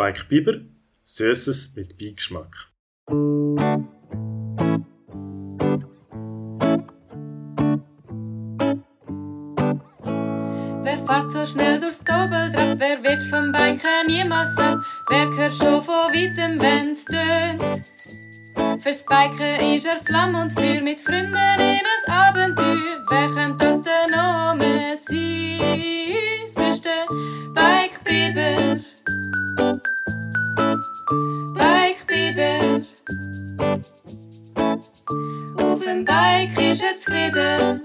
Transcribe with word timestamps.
Bike 0.00 0.30
Biber, 0.30 0.54
Süßes 1.04 1.74
mit 1.76 1.98
Beigeschmack. 1.98 2.56
Wer 10.82 10.98
fährt 11.06 11.30
so 11.30 11.44
schnell 11.44 11.78
durchs 11.78 11.98
Doppeltrap? 11.98 12.78
Wer 12.78 13.02
wird 13.02 13.22
vom 13.24 13.52
Biken 13.52 14.06
niemals 14.06 14.54
satt? 14.56 14.82
Wer 15.10 15.26
hört 15.36 15.52
schon 15.52 15.82
von 15.82 16.08
weitem, 16.14 16.58
wenn's 16.58 17.04
tönt? 17.04 17.60
Fürs 18.82 19.04
Biken 19.04 19.74
ist 19.74 19.84
er 19.84 19.98
Flamm 19.98 20.34
und 20.34 20.50
Feuer 20.54 20.80
mit 20.82 20.96
Freunden 20.96 21.34
in 21.34 21.82
ein 21.84 22.10
Abenteuer. 22.10 23.04
Wer 23.10 23.28
könnte 23.34 23.66
das 23.66 23.82
denn 23.82 24.16
noch 24.16 24.54
mehr 24.54 24.96
sein? 24.96 26.09
Auf 35.56 35.80
dem 35.84 36.04
Bike 36.04 36.58
ist 36.60 36.82
er 36.82 36.96
zufrieden. 36.96 37.82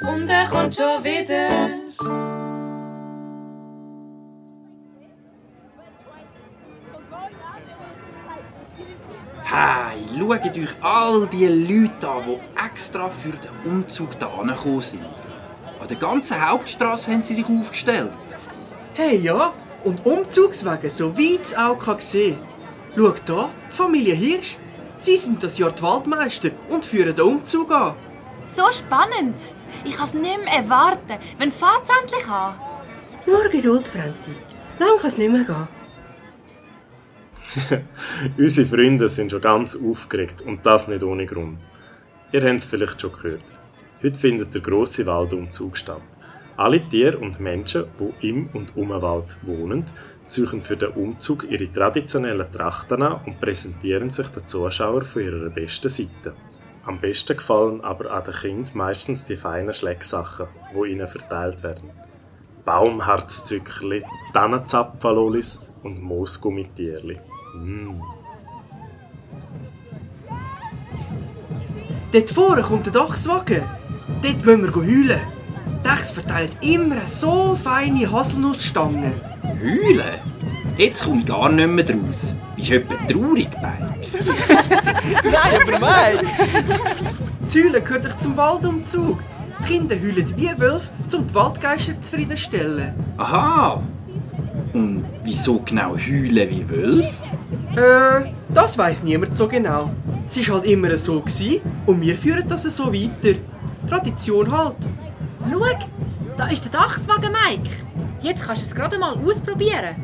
Und 0.00 0.28
er 0.28 0.46
kommt 0.48 0.74
schon 0.74 1.04
wieder. 1.04 1.70
Hey, 9.44 9.98
schaut 10.18 10.58
euch 10.58 10.76
all 10.82 11.26
die 11.26 11.46
Leute 11.46 12.08
an, 12.08 12.24
die 12.26 12.64
extra 12.66 13.08
für 13.08 13.32
den 13.32 13.50
Umzug 13.70 14.18
da 14.18 14.26
gekommen 14.26 14.80
sind. 14.80 15.04
An 15.80 15.88
der 15.88 15.96
ganzen 15.96 16.40
Hauptstraße 16.40 17.12
haben 17.12 17.22
sie 17.22 17.34
sich 17.34 17.46
aufgestellt. 17.46 18.12
Hey 18.94 19.18
ja, 19.18 19.52
und 19.84 20.04
Umzugswege, 20.06 20.90
so 20.90 21.16
weit 21.16 21.40
das 21.44 21.56
Auge 21.56 21.84
kann 21.84 22.00
sehen. 22.00 22.38
Schau 22.96 23.14
da, 23.24 23.50
die 23.70 23.74
Familie 23.74 24.14
Hirsch. 24.14 24.56
Sie 24.96 25.16
sind 25.16 25.42
das 25.42 25.58
Jahr 25.58 25.72
die 25.72 25.82
Waldmeister 25.82 26.50
und 26.68 26.84
führen 26.84 27.14
den 27.14 27.24
Umzug 27.24 27.72
an. 27.72 27.94
So 28.46 28.70
spannend! 28.70 29.54
Ich 29.84 29.96
kann 29.96 30.06
es 30.06 30.14
nicht 30.14 30.44
mehr 30.44 30.54
erwarten. 30.54 31.18
Wann 31.38 31.50
fährt 31.50 31.82
es 31.84 31.90
endlich 32.02 32.28
an? 32.28 32.54
Nur 33.26 33.48
Geduld, 33.48 33.88
Franzi. 33.88 34.32
Lang 34.78 34.98
kann 34.98 35.08
es 35.08 35.18
nicht 35.18 35.32
mehr 35.32 35.44
gehen. 35.44 35.68
Unsere 38.38 38.66
Freunde 38.66 39.08
sind 39.08 39.30
schon 39.30 39.40
ganz 39.40 39.76
aufgeregt 39.76 40.42
und 40.42 40.64
das 40.64 40.88
nicht 40.88 41.02
ohne 41.02 41.26
Grund. 41.26 41.58
Ihr 42.32 42.42
habt 42.42 42.60
es 42.60 42.66
vielleicht 42.66 43.00
schon 43.00 43.12
gehört. 43.12 43.42
Heute 44.02 44.18
findet 44.18 44.54
der 44.54 44.60
grosse 44.60 45.06
Waldumzug 45.06 45.76
statt. 45.76 46.02
Alle 46.56 46.86
Tiere 46.88 47.18
und 47.18 47.40
Menschen, 47.40 47.84
die 47.98 48.28
im 48.28 48.48
und 48.52 48.76
um 48.76 48.88
den 48.88 49.02
Wald 49.02 49.38
wohnen, 49.42 49.84
ziehen 50.26 50.60
für 50.60 50.76
den 50.76 50.90
Umzug 50.90 51.44
ihre 51.50 51.70
traditionellen 51.70 52.50
Trachten 52.50 53.02
an 53.02 53.20
und 53.26 53.40
präsentieren 53.40 54.10
sich 54.10 54.28
den 54.28 54.46
Zuschauern 54.46 55.04
von 55.04 55.22
ihrer 55.22 55.50
besten 55.50 55.88
Seite. 55.88 56.34
Am 56.84 57.00
besten 57.00 57.36
gefallen 57.36 57.80
aber 57.82 58.10
an 58.10 58.24
den 58.24 58.34
Kindern 58.34 58.70
meistens 58.74 59.24
die 59.24 59.36
feinen 59.36 59.72
Schlecksachen, 59.72 60.46
die 60.74 60.90
ihnen 60.90 61.06
verteilt 61.06 61.62
werden. 61.62 61.90
Baumharzzückerli, 62.64 64.04
Tannenzapfalolis 64.32 65.66
und 65.82 66.00
Moosgummitierli. 66.00 67.18
Mm. 67.56 68.00
Dort 72.12 72.30
vorne 72.30 72.62
kommt 72.62 72.86
der 72.86 72.92
Dachswagen. 72.92 73.62
Dort 74.22 74.44
müssen 74.44 74.74
wir 74.74 74.74
heulen. 74.74 75.41
Dachs 75.82 76.10
verteilen 76.10 76.50
immer 76.60 77.06
so 77.06 77.56
feine 77.62 78.10
Haselnussstangen. 78.10 79.14
Heulen? 79.42 80.20
Jetzt 80.76 81.04
komme 81.04 81.20
ich 81.20 81.26
gar 81.26 81.50
nicht 81.50 81.68
mehr 81.68 81.84
draus. 81.84 82.32
Bist 82.56 82.70
du 82.70 82.74
etwa 82.76 82.94
traurig, 83.08 83.50
Bike? 83.50 83.92
Nein, 85.24 85.60
aber 85.62 85.78
Mike! 85.78 86.26
Das 87.44 87.54
Heulen 87.54 87.84
gehört 87.84 88.04
doch 88.04 88.16
zum 88.16 88.36
Waldumzug. 88.36 89.18
Die 89.60 89.72
Kinder 89.72 89.96
heulen 89.96 90.32
wie 90.36 90.58
Wölfe, 90.58 90.88
um 91.14 91.26
die 91.26 91.34
Waldgeister 91.34 92.00
zufriedenstellen. 92.00 92.94
Aha! 93.18 93.82
Und 94.72 95.04
wieso 95.24 95.60
genau 95.60 95.96
heulen 95.96 96.48
wie 96.50 96.68
Wölfe? 96.68 97.10
Äh, 97.76 98.30
das 98.52 98.76
weiß 98.76 99.02
niemand 99.02 99.36
so 99.36 99.48
genau. 99.48 99.90
Es 100.26 100.48
war 100.48 100.56
halt 100.56 100.66
immer 100.66 100.96
so 100.96 101.20
gewesen, 101.20 101.60
und 101.86 102.00
wir 102.00 102.16
führen 102.16 102.46
das 102.48 102.62
so 102.62 102.92
weiter. 102.92 103.38
Tradition 103.88 104.50
halt. 104.50 104.76
Schau, 105.50 105.64
da 106.36 106.46
ist 106.48 106.64
der 106.64 106.72
Dachswagen, 106.72 107.32
Mike. 107.32 107.70
Jetzt 108.20 108.46
kannst 108.46 108.62
du 108.62 108.66
es 108.66 108.74
gerade 108.74 108.98
mal 108.98 109.16
ausprobieren. 109.16 109.96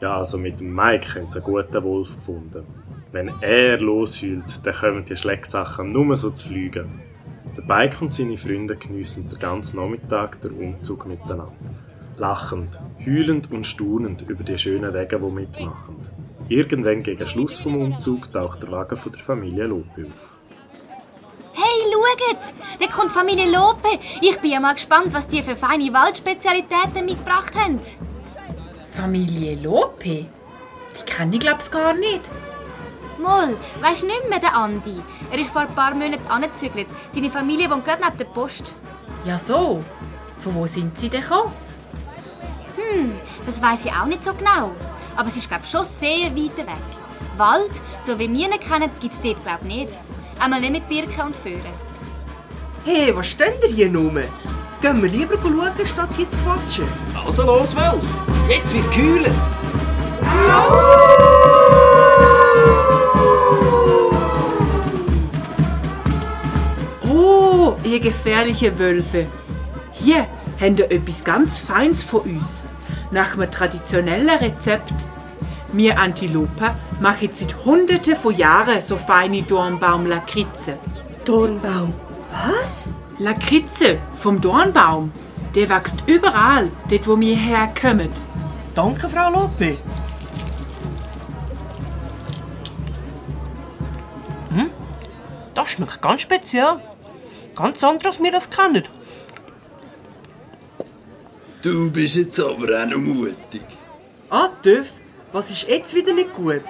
Ja, 0.00 0.18
also 0.18 0.36
mit 0.38 0.58
dem 0.58 0.74
Mike 0.74 1.14
haben 1.14 1.28
sie 1.28 1.38
einen 1.38 1.44
guten 1.44 1.84
Wolf 1.84 2.14
gefunden. 2.16 2.64
Wenn 3.12 3.30
er 3.40 3.78
losheult, 3.78 4.66
dann 4.66 4.74
kommen 4.74 5.04
die 5.04 5.16
Schlecksachen 5.16 5.92
nur 5.92 6.16
so 6.16 6.30
zu 6.30 6.48
fliegen. 6.48 7.00
Der 7.56 7.62
Bike 7.62 8.00
und 8.00 8.12
seine 8.12 8.36
Freunde 8.36 8.76
geniessen 8.76 9.28
den 9.28 9.38
ganzen 9.38 9.76
Nachmittag 9.76 10.40
den 10.40 10.52
Umzug 10.52 11.06
miteinander. 11.06 11.52
Lachend, 12.16 12.80
heulend 13.06 13.52
und 13.52 13.66
staunend 13.66 14.22
über 14.22 14.42
die 14.42 14.58
schönen 14.58 14.92
Wege, 14.92 15.18
die 15.18 15.30
mitmachen. 15.30 15.96
Irgendwann 16.52 17.02
gegen 17.02 17.26
Schluss 17.26 17.58
vom 17.58 17.80
Umzug 17.80 18.30
taucht 18.30 18.62
der 18.62 18.70
Wagen 18.70 18.94
von 18.94 19.10
der 19.10 19.22
Familie 19.22 19.64
Lope 19.64 20.04
auf. 20.04 20.36
Hey, 21.54 21.90
schaut! 21.90 22.52
Da 22.78 22.86
kommt 22.94 23.10
Familie 23.10 23.50
Lope. 23.50 23.88
Ich 24.20 24.38
bin 24.38 24.50
ja 24.50 24.60
mal 24.60 24.74
gespannt, 24.74 25.14
was 25.14 25.26
die 25.26 25.42
für 25.42 25.56
feine 25.56 25.90
Waldspezialitäten 25.90 27.06
mitgebracht 27.06 27.54
haben. 27.54 27.80
Familie 28.90 29.54
Lope? 29.62 30.26
Die 30.26 31.04
kenne 31.06 31.36
ich 31.36 31.40
glaub's 31.40 31.70
gar 31.70 31.94
nicht. 31.94 32.28
Moll, 33.18 33.56
weisst 33.80 34.04
nicht 34.04 34.28
mehr 34.28 34.38
den 34.38 34.50
Andi? 34.50 35.00
Er 35.30 35.38
ist 35.38 35.52
vor 35.52 35.62
ein 35.62 35.74
paar 35.74 35.94
Monaten 35.94 36.26
angezügelt. 36.28 36.88
Seine 37.12 37.30
Familie 37.30 37.70
wohnt 37.70 37.86
gerade 37.86 38.02
neben 38.04 38.18
der 38.18 38.26
Post. 38.26 38.74
Ja 39.24 39.38
so. 39.38 39.82
Von 40.40 40.54
wo 40.54 40.66
sind 40.66 40.98
sie 40.98 41.08
denn 41.08 41.22
gekommen? 41.22 41.54
Hm, 42.76 43.12
das 43.46 43.62
weiß 43.62 43.86
ich 43.86 43.92
auch 43.92 44.04
nicht 44.04 44.22
so 44.22 44.34
genau. 44.34 44.72
Aber 45.16 45.28
es 45.28 45.36
ist 45.36 45.48
glaub 45.48 45.66
schon 45.66 45.84
sehr 45.84 46.30
weit 46.34 46.56
weg. 46.58 46.88
Wald, 47.36 47.80
so 48.00 48.18
wie 48.18 48.28
wir 48.32 48.46
ihn 48.46 48.60
kennen, 48.60 48.90
gibt 49.00 49.14
es 49.14 49.20
dort 49.20 49.42
glaub 49.44 49.62
nicht. 49.62 49.98
Einmal 50.38 50.60
nicht 50.60 50.72
mit 50.72 50.88
Birken 50.88 51.26
und 51.26 51.36
Föhren. 51.36 51.60
Hey, 52.84 53.14
was 53.14 53.28
steht 53.28 53.62
ihr 53.62 53.74
hier 53.74 53.94
rum? 53.94 54.18
Gehen 54.80 55.02
wir 55.02 55.08
lieber 55.08 55.36
schauen, 55.40 55.86
statt 55.86 56.08
hier 56.16 56.28
zu 56.28 56.38
quatschen. 56.40 56.88
Also 57.14 57.44
los, 57.44 57.76
Wölf! 57.76 58.02
Jetzt 58.48 58.74
wird 58.74 58.90
geheult! 58.90 59.30
Oh, 67.08 67.76
ihr 67.84 68.00
gefährliche 68.00 68.76
Wölfe. 68.78 69.26
Hier 69.92 70.26
habt 70.60 70.80
ihr 70.80 70.90
etwas 70.90 71.22
ganz 71.22 71.58
Feins 71.58 72.02
von 72.02 72.22
uns. 72.22 72.64
Nach 73.12 73.34
einem 73.34 73.50
traditionellen 73.50 74.30
Rezept. 74.30 75.06
Wir 75.72 75.98
Antilopen 75.98 76.70
machen 77.00 77.28
seit 77.30 77.64
Hunderten 77.64 78.16
von 78.16 78.34
Jahren 78.34 78.80
so 78.80 78.96
feine 78.96 79.42
Dornbaum-Lakritze. 79.42 80.78
Dornbaum. 81.24 81.94
Was? 82.30 82.94
Lakritze 83.18 83.98
vom 84.14 84.40
Dornbaum. 84.40 85.12
Der 85.54 85.68
wächst 85.68 86.02
überall, 86.06 86.70
dort 86.88 87.06
wo 87.06 87.20
wir 87.20 87.36
herkommen. 87.36 88.08
Danke, 88.74 89.08
Frau 89.08 89.30
Lope. 89.30 89.76
Hm? 94.54 94.70
Das 95.52 95.70
schmeckt 95.70 96.00
ganz 96.00 96.22
speziell. 96.22 96.78
Ganz 97.54 97.84
anders, 97.84 98.06
als 98.06 98.22
wir 98.22 98.32
das 98.32 98.48
kennen. 98.48 98.84
Du 101.62 101.92
bist 101.92 102.16
jetzt 102.16 102.40
aber 102.40 102.82
auch 102.82 102.86
noch 102.86 102.98
mutig. 102.98 103.62
Ah, 104.28 104.48
Töff, 104.62 104.88
was 105.30 105.50
ist 105.50 105.68
jetzt 105.68 105.94
wieder 105.94 106.12
nicht 106.12 106.34
gut? 106.34 106.64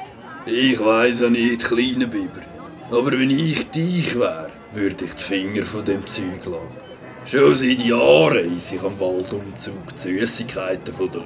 Ich 0.44 0.78
weiss 0.80 1.20
ja 1.20 1.30
nicht, 1.30 1.64
kleiner 1.64 2.06
Biber. 2.06 2.42
Aber 2.90 3.12
wenn 3.12 3.30
ich 3.30 3.70
dich 3.70 4.18
wär, 4.18 4.50
würde 4.74 5.06
ich 5.06 5.14
die 5.14 5.22
Finger 5.22 5.62
von 5.64 5.82
dem 5.82 6.06
Zeug 6.06 6.44
lassen. 6.44 6.76
Schon 7.24 7.54
seit 7.54 7.78
Jahren 7.78 8.54
esse 8.54 8.74
ich 8.74 8.82
am 8.82 9.00
Waldumzug 9.00 9.94
die 9.94 10.18
Süßigkeiten 10.18 10.94
der 10.94 11.06
Leute. 11.06 11.24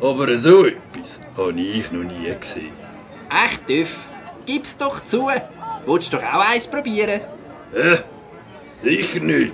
Aber 0.00 0.38
so 0.38 0.64
etwas 0.64 1.20
habe 1.36 1.60
ich 1.60 1.92
noch 1.92 2.04
nie 2.04 2.32
gesehen. 2.40 2.72
Echt, 3.28 3.68
Düff? 3.68 3.96
Gib's 4.46 4.76
doch 4.78 5.04
zu! 5.04 5.28
Willst 5.84 6.12
du 6.12 6.16
doch 6.16 6.24
auch 6.24 6.48
eins 6.48 6.66
probieren? 6.66 7.20
Hä? 7.74 7.98
Sicher 8.82 9.20
nicht. 9.20 9.52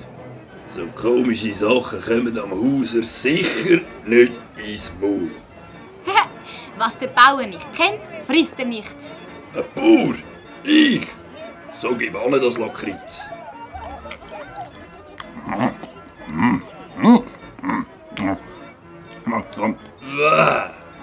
So 0.74 0.86
komische 1.00 1.54
Sachen 1.54 2.02
kommen 2.02 2.36
am 2.36 2.50
Hauser 2.50 3.04
sicher 3.04 3.80
nicht 4.04 4.40
ins 4.56 4.92
Maul. 5.00 5.30
Was 6.76 6.98
der 6.98 7.06
Bauer 7.08 7.46
nicht 7.46 7.72
kennt, 7.72 8.00
frisst 8.26 8.58
er 8.58 8.64
nicht. 8.64 8.96
Ein 9.54 9.62
Bauer? 9.76 10.14
Ich? 10.64 11.06
So 11.76 11.94
gib 11.94 12.16
alle 12.16 12.40
das 12.40 12.58
Lakritz. 12.58 13.26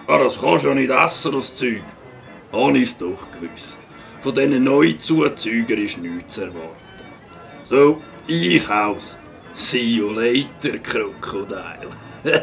Aber 0.07 0.23
das 0.23 0.41
kannst 0.41 0.65
du 0.65 0.69
ja 0.69 0.75
nicht 0.75 0.91
essen, 0.91 1.31
das 1.31 1.55
Zeug. 1.55 1.83
Habe 2.51 2.77
ich 2.77 2.83
es 2.83 2.97
doch 2.97 3.31
gewusst. 3.31 3.79
Von 4.21 4.35
diesen 4.35 4.65
neuen 4.65 4.99
Zuzeugern 4.99 5.79
ist 5.79 5.97
nichts 5.99 6.33
zu 6.33 6.41
erwarten. 6.41 6.75
So, 7.63 8.01
ich 8.27 8.67
haus. 8.67 9.17
See 9.55 9.95
you 9.95 10.11
later, 10.11 10.77
Krokodil. 10.79 11.89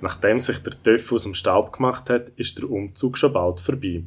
Nachdem 0.00 0.40
sich 0.40 0.58
der 0.58 0.82
Töff 0.82 1.12
aus 1.12 1.22
dem 1.22 1.34
Staub 1.34 1.72
gemacht 1.72 2.10
hat, 2.10 2.30
ist 2.30 2.58
der 2.58 2.68
Umzug 2.68 3.16
schon 3.16 3.32
bald 3.32 3.60
vorbei. 3.60 4.04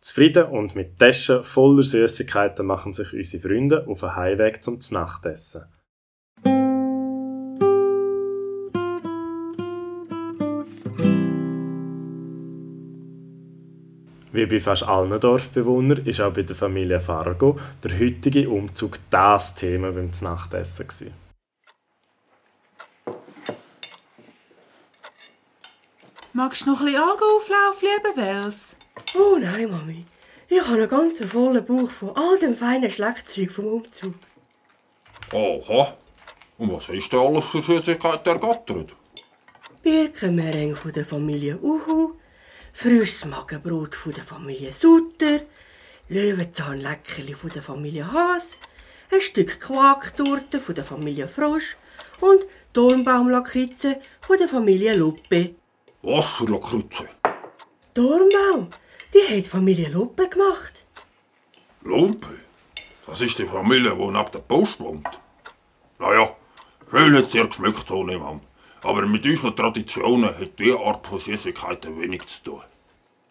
Zufrieden 0.00 0.46
und 0.46 0.74
mit 0.74 0.98
Taschen 0.98 1.44
voller 1.44 1.82
Süßigkeiten 1.82 2.66
machen 2.66 2.92
sich 2.92 3.12
unsere 3.12 3.42
Freunde 3.42 3.86
auf 3.86 4.00
den 4.00 4.16
Heimweg 4.16 4.62
zum 4.62 4.80
Znachtessen. 4.80 5.66
Wie 14.40 14.46
bei 14.46 14.58
fast 14.58 14.84
allen 14.84 15.20
Dorfbewohnern 15.20 16.06
ist 16.06 16.18
auch 16.22 16.32
bei 16.32 16.40
der 16.40 16.56
Familie 16.56 16.98
Fargo 16.98 17.60
der 17.84 18.00
heutige 18.00 18.48
Umzug 18.48 18.98
das 19.10 19.54
Thema 19.54 19.92
beim 19.92 20.10
Nachtessen. 20.22 20.88
Gewesen. 20.88 21.12
Magst 26.32 26.62
du 26.62 26.70
noch 26.70 26.80
ein 26.80 26.86
bisschen 26.86 27.02
Augenauflauf, 27.02 27.82
lieber 27.82 28.16
Wels? 28.16 28.76
Oh 29.14 29.36
nein, 29.38 29.70
Mami. 29.70 30.06
Ich 30.48 30.62
habe 30.62 30.78
einen 30.78 30.88
ganz 30.88 31.22
vollen 31.26 31.62
Bauch 31.62 31.90
von 31.90 32.16
all 32.16 32.38
dem 32.38 32.56
feinen 32.56 32.90
Schleckzeug 32.90 33.50
vom 33.50 33.66
Umzug. 33.66 34.14
Aha. 35.34 35.98
Und 36.56 36.72
was 36.72 36.88
hast 36.88 37.10
du 37.10 37.20
alles 37.20 37.44
für 37.44 37.60
Süßigkeiten 37.60 38.32
ergattert? 38.32 38.94
Birkenmeringue 39.82 40.76
von 40.76 40.92
der 40.92 41.04
Familie 41.04 41.58
Uhu, 41.58 42.09
frisches 42.80 43.26
Magenbrot 43.26 43.94
von 43.94 44.12
der 44.12 44.24
Familie 44.24 44.72
Sutter, 44.72 45.42
Löwenzahnleckerli 46.08 47.34
von 47.34 47.50
der 47.50 47.60
Familie 47.60 48.10
Haas, 48.10 48.56
ein 49.12 49.20
Stück 49.20 49.60
Quarktorte 49.60 50.58
von 50.58 50.74
der 50.74 50.84
Familie 50.84 51.28
Frosch 51.28 51.76
und 52.22 52.40
Dornbaumlakritze 52.72 54.00
von 54.22 54.38
der 54.38 54.48
Familie 54.48 54.96
Luppe. 54.96 55.56
Was 56.00 56.26
für 56.30 56.46
Lakritze? 56.46 57.06
Dornbaum, 57.92 58.70
die 59.12 59.28
hat 59.28 59.44
die 59.44 59.50
Familie 59.56 59.90
Luppe 59.90 60.26
gemacht. 60.30 60.86
Lumpe? 61.82 62.34
Das 63.06 63.20
ist 63.20 63.38
die 63.38 63.44
Familie, 63.44 63.90
die 63.90 64.06
neben 64.06 64.32
der 64.32 64.38
Post 64.38 64.80
wohnt. 64.80 65.20
Naja, 65.98 66.34
schön 66.90 67.14
hat 67.14 67.24
es 67.24 67.34
ihr 67.34 67.46
geschmeckt, 67.46 67.86
so 67.86 68.02
niemand. 68.04 68.42
Aber 68.82 69.04
mit 69.04 69.26
unseren 69.26 69.54
Traditionen 69.54 70.34
hat 70.34 70.58
diese 70.58 70.78
Art 70.78 71.06
von 71.06 71.18
Süßigkeiten 71.18 72.00
wenig 72.00 72.26
zu 72.26 72.42
tun. 72.42 72.62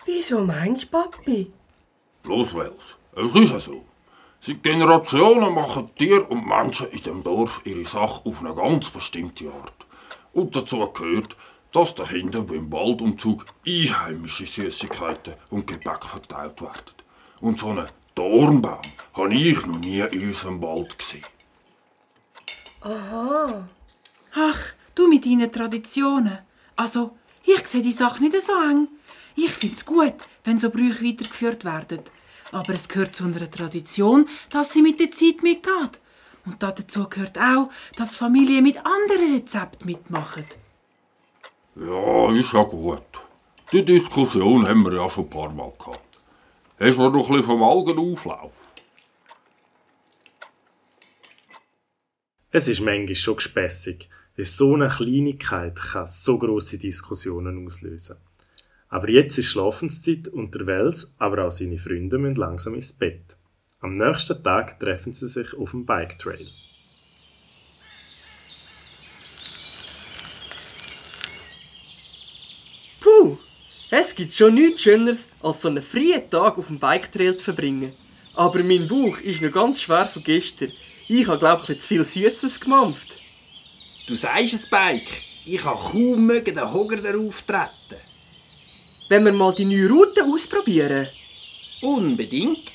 Wieso 0.06 0.42
meinst 0.42 0.84
du, 0.84 0.88
Papi? 0.88 1.52
Los, 2.24 2.54
Wels. 2.54 2.96
Es 3.16 3.36
ist 3.36 3.52
ja 3.52 3.60
so. 3.60 3.86
Seit 4.42 4.64
Generationen 4.64 5.54
machen 5.54 5.94
Tiere 5.96 6.24
und 6.24 6.48
Menschen 6.48 6.90
in 6.92 7.04
dem 7.04 7.24
Dorf 7.24 7.62
ihre 7.66 7.86
Sache 7.86 8.22
auf 8.26 8.40
eine 8.40 8.56
ganz 8.56 8.90
bestimmte 8.90 9.52
Art. 9.52 9.86
Und 10.32 10.56
dazu 10.56 10.90
gehört, 10.92 11.36
dass 11.72 11.96
den 11.96 12.06
Kindern 12.06 12.48
beim 12.48 12.72
Waldumzug 12.72 13.46
einheimische 13.66 14.46
Süßigkeiten 14.46 15.36
und 15.50 15.68
Gebäck 15.68 16.06
verteilt 16.06 16.62
werden. 16.62 16.96
Und 17.42 17.60
so 17.60 17.70
einen 17.70 17.90
Dornbaum 18.16 18.82
habe 19.14 19.34
ich 19.34 19.66
noch 19.66 19.80
nie 19.80 20.00
in 20.00 20.30
unserem 20.30 20.62
Wald 20.62 20.98
gesehen. 20.98 21.26
Aha. 22.82 23.68
Ach, 24.34 24.74
du 24.96 25.08
mit 25.10 25.26
deinen 25.26 25.52
Traditionen. 25.52 26.40
Also, 26.76 27.18
ich 27.44 27.68
sehe 27.68 27.82
die 27.82 27.92
Sache 27.92 28.24
nicht 28.24 28.40
so 28.42 28.54
eng. 28.54 28.88
Ich 29.42 29.52
finde 29.52 29.76
es 29.76 29.86
gut, 29.86 30.16
wenn 30.44 30.60
so 30.60 30.70
Brüche 30.70 31.06
weitergeführt 31.06 31.64
werden. 31.64 32.02
Aber 32.52 32.74
es 32.74 32.90
gehört 32.90 33.16
zu 33.16 33.24
unserer 33.24 33.50
Tradition, 33.50 34.28
dass 34.50 34.74
sie 34.74 34.82
mit 34.82 35.00
der 35.00 35.12
Zeit 35.12 35.44
mitgeht. 35.44 36.02
Und 36.46 36.62
dazu 36.62 37.08
gehört 37.08 37.38
auch, 37.38 37.70
dass 37.96 38.18
Familien 38.18 38.64
mit 38.64 38.78
anderen 38.78 39.36
Rezepten 39.36 39.86
mitmachen. 39.86 40.44
Ja, 41.76 42.34
ist 42.34 42.52
ja 42.52 42.64
gut. 42.64 43.04
Die 43.72 43.86
Diskussion 43.86 44.68
haben 44.68 44.84
wir 44.84 44.96
ja 44.96 45.10
schon 45.10 45.26
ein 45.26 45.30
paar 45.30 45.54
Mal 45.54 45.72
gehabt. 45.80 46.22
Hast 46.78 46.98
du 46.98 47.10
noch 47.10 47.14
ein 47.14 47.36
bisschen 47.38 47.44
vom 47.44 47.64
Algenauflauf? 47.64 48.52
Es 52.52 52.68
ist 52.68 52.82
manchmal 52.82 53.16
schon 53.16 53.38
gespässig, 53.38 54.10
wie 54.36 54.44
so 54.44 54.74
eine 54.74 54.90
Kleinigkeit 54.90 55.76
kann 55.76 56.08
so 56.08 56.38
grosse 56.40 56.78
Diskussionen 56.78 57.66
auslösen. 57.66 58.18
Aber 58.90 59.10
jetzt 59.10 59.38
ist 59.38 59.52
Schlafenszeit 59.52 60.28
und 60.28 60.56
der 60.56 60.66
Wels, 60.66 61.14
aber 61.20 61.46
auch 61.46 61.52
seine 61.52 61.78
Freunde 61.78 62.18
müssen 62.18 62.36
langsam 62.36 62.74
ins 62.74 62.92
Bett. 62.92 63.22
Am 63.82 63.94
nächsten 63.94 64.44
Tag 64.44 64.80
treffen 64.80 65.14
sie 65.14 65.28
sich 65.28 65.54
auf 65.54 65.72
dem 65.72 65.86
Bike 65.86 66.18
Trail. 66.18 66.50
Puh, 73.00 73.38
es 73.92 74.16
gibt 74.16 74.34
schon 74.34 74.56
nichts 74.56 74.82
Schöneres, 74.82 75.30
als 75.42 75.62
so 75.62 75.70
einen 75.70 75.84
freien 75.84 76.28
Tag 76.30 76.58
auf 76.58 76.68
dem 76.68 76.80
Biketrail 76.80 77.36
zu 77.36 77.44
verbringen. 77.44 77.94
Aber 78.34 78.64
mein 78.64 78.88
Bauch 78.88 79.20
ist 79.20 79.42
noch 79.42 79.52
ganz 79.52 79.82
schwer 79.82 80.08
von 80.08 80.24
gestern. 80.24 80.72
Ich 81.08 81.28
habe, 81.28 81.40
glaube 81.40 81.64
ich, 81.72 81.82
zu 81.82 81.88
viel 81.88 82.04
Süßes 82.04 82.60
gemampft. 82.60 83.20
Du 84.08 84.16
sagst 84.16 84.54
es, 84.54 84.68
Bike. 84.68 85.24
Ich 85.46 85.62
kann 85.62 85.76
kaum 85.76 86.26
mögen 86.26 86.56
den 86.56 86.74
Hogger 86.74 86.98
darauf 86.98 87.44
treten. 87.44 88.09
Wenn 89.10 89.26
wir 89.26 89.32
mal 89.32 89.56
die 89.56 89.66
neue 89.66 89.90
Route 89.90 90.24
ausprobieren. 90.24 91.08
Unbedingt. 91.82 92.72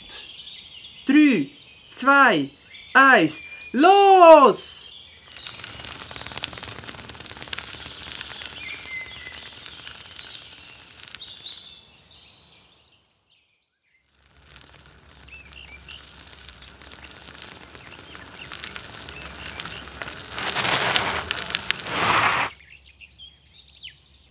Drei, 1.06 1.48
zwei, 1.94 2.50
eins, 2.92 3.40
los! 3.70 4.90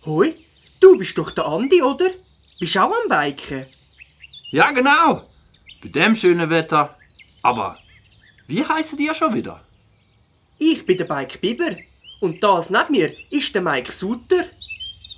Du 0.04 0.43
bist 1.04 1.18
doch 1.18 1.32
der 1.32 1.46
Andi, 1.46 1.82
oder? 1.82 2.12
Bist 2.62 2.78
auch 2.78 2.90
am 2.90 3.10
Biken? 3.10 3.66
Ja, 4.52 4.72
genau. 4.72 5.22
Bei 5.82 5.90
dem 5.90 6.16
schönen 6.16 6.50
Wetter. 6.50 6.98
Aber 7.42 7.76
wie 8.48 8.64
heißen 8.64 8.98
die 8.98 9.08
ja 9.08 9.14
schon 9.14 9.36
wieder? 9.36 9.60
Ich 10.60 10.86
bin 10.86 10.96
der 10.96 11.14
Mike 11.14 11.40
Biber. 11.40 11.76
Und 12.22 12.42
das 12.42 12.70
neben 12.70 12.92
mir 12.92 13.14
ist 13.32 13.54
der 13.54 13.62
Mike 13.62 13.92
Sutter. 13.92 14.46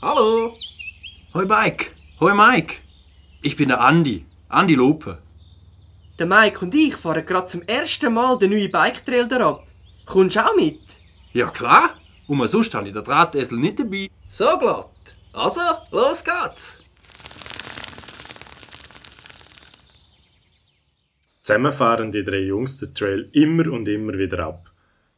Hallo. 0.02 0.56
Hoi 1.36 1.46
Mike. 1.46 1.92
Hoi 2.20 2.34
Mike. 2.34 2.78
Ich 3.44 3.56
bin 3.56 3.70
der 3.70 3.82
Andi. 3.82 4.26
Andi 4.50 4.74
Lope. 4.74 5.22
Der 6.18 6.26
Mike 6.26 6.66
und 6.66 6.74
ich 6.74 6.96
fahren 6.96 7.24
gerade 7.24 7.46
zum 7.46 7.62
ersten 7.62 8.12
Mal 8.12 8.40
den 8.40 8.50
neuen 8.50 8.72
Bike-Trail 8.72 9.32
ab. 9.40 9.68
Kommst 10.08 10.36
du 10.36 10.44
auch 10.44 10.56
mit? 10.56 10.82
Ja 11.34 11.52
klar. 11.52 11.94
Und 12.26 12.48
sonst 12.48 12.74
habe 12.74 12.88
ich 12.88 12.94
den 12.96 13.04
Drahtesel 13.04 13.60
nicht 13.60 13.80
dabei. 13.80 14.10
So 14.28 14.58
glatt. 14.58 14.95
Also, 15.36 15.60
los 15.92 16.24
geht's. 16.24 16.78
Zusammen 21.42 21.74
fahren 21.74 22.12
die 22.12 22.24
drei 22.24 22.40
Jungs 22.40 22.78
den 22.78 22.94
Trail 22.96 23.30
immer 23.34 23.70
und 23.72 23.86
immer 23.88 24.18
wieder 24.18 24.40
ab. 24.46 24.72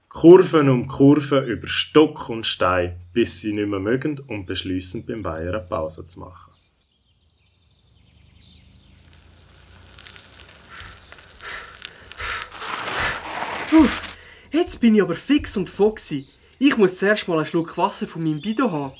Kurven 0.10 0.70
um 0.70 0.88
Kurven 0.88 1.46
über 1.46 1.68
Stock 1.68 2.30
und 2.30 2.48
Stein, 2.48 3.00
bis 3.14 3.42
sie 3.42 3.54
nicht 3.54 3.70
mehr 3.70 3.80
mögen 3.80 4.20
und 4.28 4.48
beschließen, 4.48 5.06
beim 5.06 5.24
Weiher 5.24 5.54
eine 5.54 5.60
Pause 5.60 6.08
zu 6.08 6.20
machen. 6.22 6.52
Uff, 13.72 14.18
jetzt 14.52 14.82
bin 14.82 14.96
ich 14.96 15.02
aber 15.04 15.16
fix 15.16 15.56
und 15.58 15.70
foxy. 15.70 16.28
Ich 16.58 16.76
muss 16.76 16.98
zuerst 16.98 17.28
mal 17.28 17.38
einen 17.38 17.46
Schluck 17.46 17.78
Wasser 17.78 18.08
von 18.08 18.24
meinem 18.24 18.42
Bidon 18.42 18.72
haben. 18.72 18.96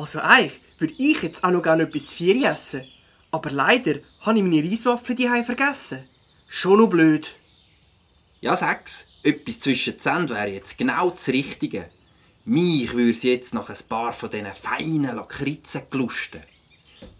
Also 0.00 0.20
eigentlich 0.20 0.62
würde 0.78 0.94
ich 0.96 1.20
jetzt 1.20 1.44
auch 1.44 1.50
noch 1.50 1.62
gerne 1.62 1.82
etwas 1.82 2.06
zu 2.06 2.16
Vieri 2.16 2.46
essen. 2.46 2.84
Aber 3.30 3.50
leider 3.50 3.96
habe 4.20 4.38
ich 4.38 4.42
meine 4.42 4.64
Reiswaffeln 4.64 5.18
daheim 5.18 5.44
vergessen. 5.44 6.08
Schon 6.48 6.80
noch 6.80 6.88
blöd. 6.88 7.28
Ja, 8.40 8.56
sag's. 8.56 9.08
Etwas 9.22 9.60
zwischen 9.60 9.98
Zähnen 9.98 10.30
wäre 10.30 10.48
jetzt 10.48 10.78
genau 10.78 11.10
das 11.10 11.28
Richtige. 11.28 11.90
Mich 12.46 12.94
würde 12.94 13.12
sie 13.12 13.32
jetzt 13.32 13.52
nach 13.52 13.68
ein 13.68 13.76
paar 13.90 14.14
von 14.14 14.30
diesen 14.30 14.46
feinen 14.46 15.16
Lakritzen 15.16 15.82
gelusten. 15.90 16.40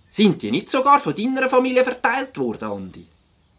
Sind 0.09 0.41
die 0.41 0.51
nicht 0.51 0.71
sogar 0.71 1.01
von 1.01 1.15
deiner 1.15 1.51
Familie 1.51 1.85
verteilt 1.85 2.39
worden, 2.39 2.71
Andi? 2.71 3.07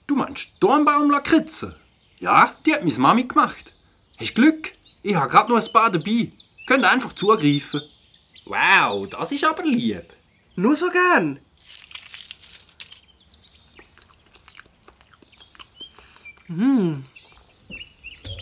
Du 0.08 0.16
meinst 0.16 0.50
Dornbaumlakritze? 0.60 1.76
Ja, 2.18 2.56
die 2.66 2.74
hat 2.74 2.84
meine 2.84 2.98
Mami 2.98 3.26
gemacht. 3.26 3.72
Hast 4.20 4.34
Glück? 4.34 4.74
Ich 5.04 5.14
habe 5.14 5.30
gerade 5.30 5.52
noch 5.52 5.64
ein 5.64 5.72
paar 5.72 5.92
dabei. 5.92 6.32
Könnt 6.66 6.86
einfach 6.86 7.14
zugreifen. 7.14 7.84
Wow, 8.46 9.08
das 9.10 9.32
ist 9.32 9.44
aber 9.44 9.64
lieb. 9.64 10.14
Nur 10.56 10.76
so 10.76 10.90
gern. 10.90 11.40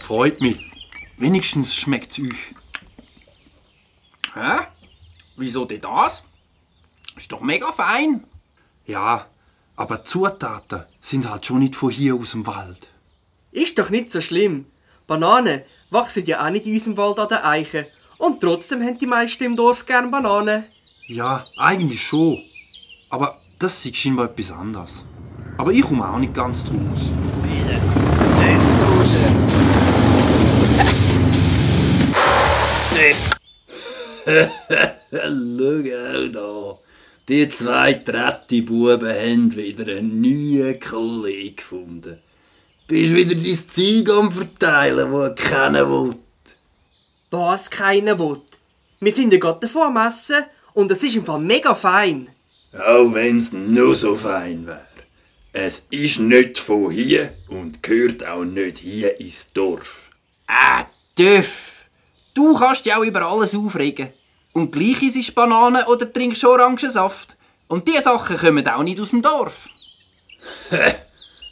Freut 0.01 0.41
mich. 0.41 0.59
Wenigstens 1.17 1.75
schmeckt's 1.75 2.17
euch. 2.19 2.55
Hä? 4.33 4.65
Wieso 5.35 5.65
denn 5.65 5.81
das? 5.81 6.23
Ist 7.15 7.31
doch 7.31 7.41
mega 7.41 7.71
fein. 7.71 8.25
Ja, 8.85 9.27
aber 9.75 10.03
Zutaten 10.03 10.85
sind 11.01 11.29
halt 11.29 11.45
schon 11.45 11.59
nicht 11.59 11.75
von 11.75 11.91
hier 11.91 12.15
aus 12.15 12.31
dem 12.31 12.47
Wald. 12.47 12.87
Ist 13.51 13.77
doch 13.77 13.89
nicht 13.91 14.11
so 14.11 14.21
schlimm. 14.21 14.65
Bananen 15.05 15.61
wachsen 15.91 16.25
ja 16.25 16.45
auch 16.45 16.49
nicht 16.49 16.65
in 16.65 16.73
unserem 16.73 16.97
Wald 16.97 17.19
an 17.19 17.27
den 17.29 17.37
Eichen. 17.37 17.85
Und 18.19 18.41
trotzdem 18.41 18.83
haben 18.83 18.99
die 18.99 19.07
meisten 19.07 19.45
im 19.45 19.55
Dorf 19.55 19.85
gern 19.85 20.11
Bananen. 20.11 20.65
Ja, 21.07 21.41
eigentlich 21.57 22.03
schon. 22.03 22.43
Aber 23.09 23.39
das 23.57 23.83
ist 23.85 23.95
scheinbar 23.95 24.25
etwas 24.25 24.51
anderes. 24.51 25.03
Aber 25.57 25.71
ich 25.71 25.81
komme 25.81 26.07
auch 26.07 26.19
nicht 26.19 26.33
ganz 26.33 26.63
draus. 26.63 26.99
Schau 35.11 35.79
auch 35.95 36.31
da. 36.31 36.77
Die 37.29 37.47
zwei 37.47 37.93
trette 37.93 38.61
Buben 38.63 39.07
haben 39.07 39.55
wieder 39.55 39.95
einen 39.95 40.19
neuen 40.19 40.79
Kollegen 40.79 41.55
gefunden. 41.55 42.17
Bist 42.85 43.15
wieder 43.15 43.35
dein 43.35 43.55
Zeug 43.55 44.09
am 44.09 44.31
Verteilen, 44.31 45.11
das 45.11 45.35
keiner 45.35 45.89
will. 45.89 46.15
Was 47.31 47.69
keiner 47.69 48.17
will. 48.17 48.41
Wir 48.99 49.11
sind 49.11 49.31
ja 49.31 49.39
gerade 49.39 49.59
davor 49.61 49.87
am 49.87 49.97
Essen 49.97 50.45
und 50.73 50.91
es 50.91 51.03
ist 51.03 51.15
im 51.15 51.25
Fall 51.25 51.39
mega 51.39 51.75
fein. 51.75 52.29
Auch 52.73 53.13
wenn's 53.13 53.51
nur 53.53 53.95
so 53.95 54.15
fein 54.15 54.65
wär. 54.67 54.85
Es 55.53 55.87
ist 55.89 56.19
nicht 56.19 56.59
von 56.59 56.91
hier 56.91 57.33
und 57.47 57.81
gehört 57.81 58.25
auch 58.27 58.43
nicht 58.43 58.79
hier 58.79 59.19
ins 59.19 59.51
Dorf. 59.53 60.09
Ah, 60.47 60.85
Töff. 61.15 61.85
Du 62.33 62.57
kannst 62.57 62.85
dich 62.85 62.93
auch 62.93 63.03
über 63.03 63.23
alles 63.23 63.55
aufregen. 63.55 64.13
Und 64.53 64.71
gleich 64.71 65.01
isst 65.03 65.35
Bananen 65.35 65.85
oder 65.85 66.11
trinkst 66.11 66.45
Orangensaft. 66.45 67.35
Und 67.67 67.87
diese 67.87 68.03
Sachen 68.03 68.37
kommen 68.37 68.67
auch 68.67 68.83
nicht 68.83 68.99
aus 68.99 69.11
dem 69.11 69.21
Dorf. 69.21 69.69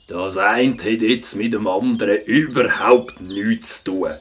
Das 0.07 0.37
eine 0.37 0.71
hat 0.71 0.85
jetzt 1.01 1.35
mit 1.35 1.51
dem 1.51 1.67
anderen 1.67 2.23
überhaupt 2.23 3.19
nichts 3.19 3.83
zu 3.83 3.91
tun. 3.91 4.15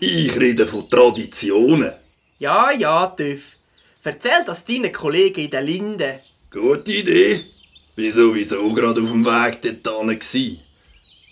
Ich 0.00 0.38
rede 0.38 0.66
von 0.66 0.88
Traditionen. 0.88 1.92
Ja, 2.38 2.72
ja, 2.72 3.06
Töff. 3.06 3.56
Erzähl 4.02 4.44
das 4.44 4.64
deinen 4.64 4.92
Kollegen 4.92 5.40
in 5.40 5.50
der 5.50 5.62
Linde. 5.62 6.20
Gute 6.50 6.92
Idee. 6.92 7.44
Bin 7.96 8.12
sowieso 8.12 8.72
gerade 8.72 9.00
auf 9.00 9.10
dem 9.10 9.24
Weg 9.24 9.82
dorthin 9.82 10.18
gsi. 10.18 10.58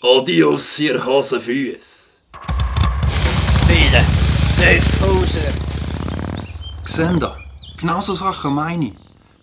Adios, 0.01 0.79
ihr 0.79 1.05
Hasenfüß. 1.05 2.11
Wieder. 3.69 4.05
Tief 4.57 5.01
Hause. 5.01 5.53
Seht 6.87 7.23
ihr? 7.23 7.37
Genau 7.79 8.01
so 8.01 8.15
Sachen 8.15 8.55
meine 8.55 8.87
ich. 8.87 8.93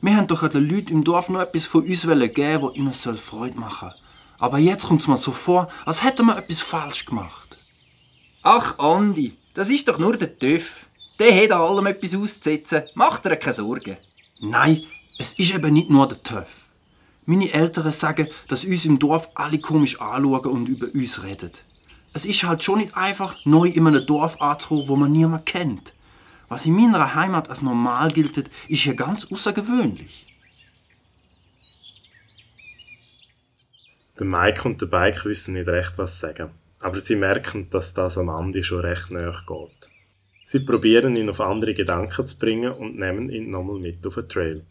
Wir 0.01 0.15
haben 0.15 0.27
doch 0.27 0.47
den 0.47 0.67
Leuten 0.67 0.93
im 0.93 1.03
Dorf 1.03 1.29
noch 1.29 1.41
etwas 1.41 1.65
von 1.65 1.83
uns 1.83 2.03
geben, 2.03 2.63
was 2.63 2.75
ihnen 2.75 2.93
soll 2.93 3.17
Freude 3.17 3.59
machen 3.59 3.91
Aber 4.39 4.57
jetzt 4.57 4.88
kommt 4.88 5.01
es 5.01 5.07
mir 5.07 5.17
so 5.17 5.31
vor, 5.31 5.67
als 5.85 6.03
hätten 6.03 6.25
wir 6.25 6.38
etwas 6.38 6.61
falsch 6.61 7.05
gemacht. 7.05 7.58
Ach, 8.41 8.79
Andi, 8.79 9.34
das 9.53 9.69
ist 9.69 9.88
doch 9.88 9.98
nur 9.98 10.15
der 10.15 10.34
Töff. 10.38 10.86
Der 11.19 11.36
hat 11.36 11.51
an 11.51 11.62
allem 11.62 11.88
etwas 11.88 12.15
auszusetzen. 12.15 12.84
Macht 12.96 13.25
dir 13.25 13.36
keine 13.36 13.53
Sorgen. 13.53 13.98
Nein, 14.39 14.86
es 15.17 15.34
ist 15.34 15.53
eben 15.53 15.74
nicht 15.74 15.89
nur 15.89 16.08
der 16.08 16.24
Töff. 16.24 16.63
Meine 17.25 17.51
Eltern 17.51 17.91
sagen, 17.91 18.29
dass 18.48 18.63
uns 18.63 18.86
im 18.86 18.98
Dorf 18.98 19.29
alle 19.36 19.60
komisch 19.60 20.00
anschauen 20.00 20.46
und 20.46 20.69
über 20.69 20.88
uns 20.93 21.22
reden. 21.22 21.51
Es 22.13 22.25
ist 22.25 22.43
halt 22.43 22.63
schon 22.63 22.79
nicht 22.79 22.96
einfach, 22.96 23.36
neu 23.43 23.67
in 23.67 23.86
einem 23.86 24.05
Dorf 24.05 24.41
anzukommen, 24.41 24.88
wo 24.88 24.96
man 24.96 25.12
niemand 25.12 25.46
kennt. 25.46 25.93
Was 26.48 26.65
in 26.65 26.75
meiner 26.75 27.13
Heimat 27.13 27.50
als 27.50 27.62
normal 27.62 28.10
gilt, 28.10 28.50
ist 28.69 28.81
hier 28.84 28.96
ganz 28.96 29.25
außergewöhnlich. 29.31 30.25
Der 34.17 34.25
Mike 34.25 34.67
und 34.67 34.81
der 34.81 34.88
Bike 34.88 35.25
wissen 35.25 35.53
nicht 35.53 35.67
recht, 35.67 35.98
was 35.98 36.19
sagen. 36.19 36.51
Aber 36.81 37.00
sie 37.00 37.15
merken, 37.15 37.69
dass 37.69 37.93
das 37.93 38.17
am 38.17 38.29
Andi 38.29 38.63
schon 38.63 38.79
recht 38.79 39.12
nahe 39.12 39.36
geht. 39.45 39.89
Sie 40.45 40.62
probieren 40.62 41.15
ihn 41.15 41.29
auf 41.29 41.41
andere 41.41 41.74
Gedanken 41.74 42.25
zu 42.25 42.39
bringen 42.39 42.71
und 42.71 42.98
nehmen 42.98 43.29
ihn 43.29 43.51
nochmal 43.51 43.79
mit 43.79 44.05
auf 44.07 44.15
den 44.15 44.29
Trail. 44.29 44.65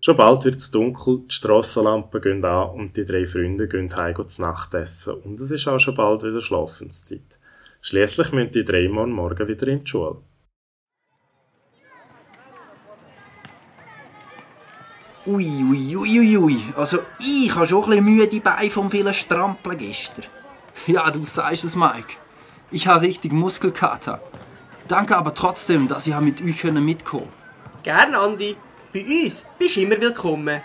Schon 0.00 0.16
bald 0.16 0.44
wird 0.44 0.56
es 0.56 0.70
dunkel, 0.70 1.22
die 1.28 1.34
Strassenlampen 1.34 2.20
gehen 2.20 2.44
an 2.44 2.70
und 2.70 2.96
die 2.96 3.04
drei 3.04 3.24
Freunde 3.24 3.66
gehen 3.68 3.96
heim 3.96 4.26
zu 4.28 4.42
Nacht 4.42 4.74
essen 4.74 5.14
und 5.14 5.40
es 5.40 5.50
ist 5.50 5.66
auch 5.66 5.80
schon 5.80 5.94
bald 5.94 6.22
wieder 6.22 6.40
Schlafenszeit. 6.40 7.40
Schließlich 7.80 8.32
müssen 8.32 8.52
die 8.52 8.64
drei 8.64 8.88
morgen 8.88 9.12
Morgen 9.12 9.48
wieder 9.48 9.66
in 9.68 9.80
die 9.80 9.86
Schule. 9.86 10.16
Ui, 15.26 15.44
ui, 15.44 15.96
ui, 15.96 16.18
ui, 16.20 16.36
ui. 16.36 16.56
Also, 16.76 17.00
ich 17.18 17.52
habe 17.52 17.66
schon 17.66 17.82
ein 17.82 18.04
bisschen 18.04 18.04
müde 18.04 18.40
Beine 18.40 18.70
vom 18.70 18.88
vielen 18.88 19.12
Strampeln 19.12 19.76
gestern. 19.76 20.24
Ja, 20.86 21.10
du 21.10 21.24
sagst 21.24 21.64
es, 21.64 21.74
Mike. 21.74 22.14
Ich 22.70 22.86
habe 22.86 23.04
richtig 23.04 23.32
Muskelkater. 23.32 24.22
Danke 24.86 25.16
aber 25.16 25.34
trotzdem, 25.34 25.88
dass 25.88 26.06
ich 26.06 26.16
mit 26.20 26.40
euch 26.40 26.62
mitkommen 26.62 26.98
konnte. 27.04 27.28
Gern, 27.82 28.14
Andi. 28.14 28.56
Bei 28.92 29.04
uns 29.04 29.44
bist 29.58 29.74
du 29.74 29.80
immer 29.80 30.00
willkommen. 30.00 30.60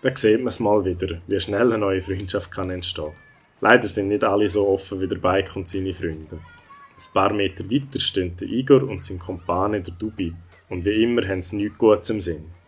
Da 0.00 0.16
sieht 0.16 0.38
man 0.38 0.46
es 0.46 0.58
mal 0.58 0.82
wieder, 0.82 1.20
wie 1.26 1.38
schnell 1.38 1.70
eine 1.70 1.78
neue 1.78 2.00
Freundschaft 2.00 2.50
kann 2.50 2.70
entstehen. 2.70 3.12
Leider 3.60 3.88
sind 3.88 4.08
nicht 4.08 4.24
alle 4.24 4.48
so 4.48 4.66
offen 4.66 5.00
wie 5.00 5.06
der 5.06 5.16
Bike 5.16 5.54
und 5.54 5.68
seine 5.68 5.92
Freunde. 5.92 6.36
Ein 6.36 7.12
paar 7.12 7.32
Meter 7.34 7.70
weiter 7.70 8.00
stehen 8.00 8.34
der 8.38 8.48
Igor 8.48 8.82
und 8.84 9.04
sein 9.04 9.18
Kumpane 9.18 9.82
der 9.82 9.92
Dubi. 9.92 10.32
Und 10.70 10.84
wie 10.86 11.02
immer 11.02 11.28
haben 11.28 11.42
sie 11.42 11.56
nichts 11.56 11.76
Gutes 11.76 12.08
im 12.08 12.20
Sinn. 12.20 12.61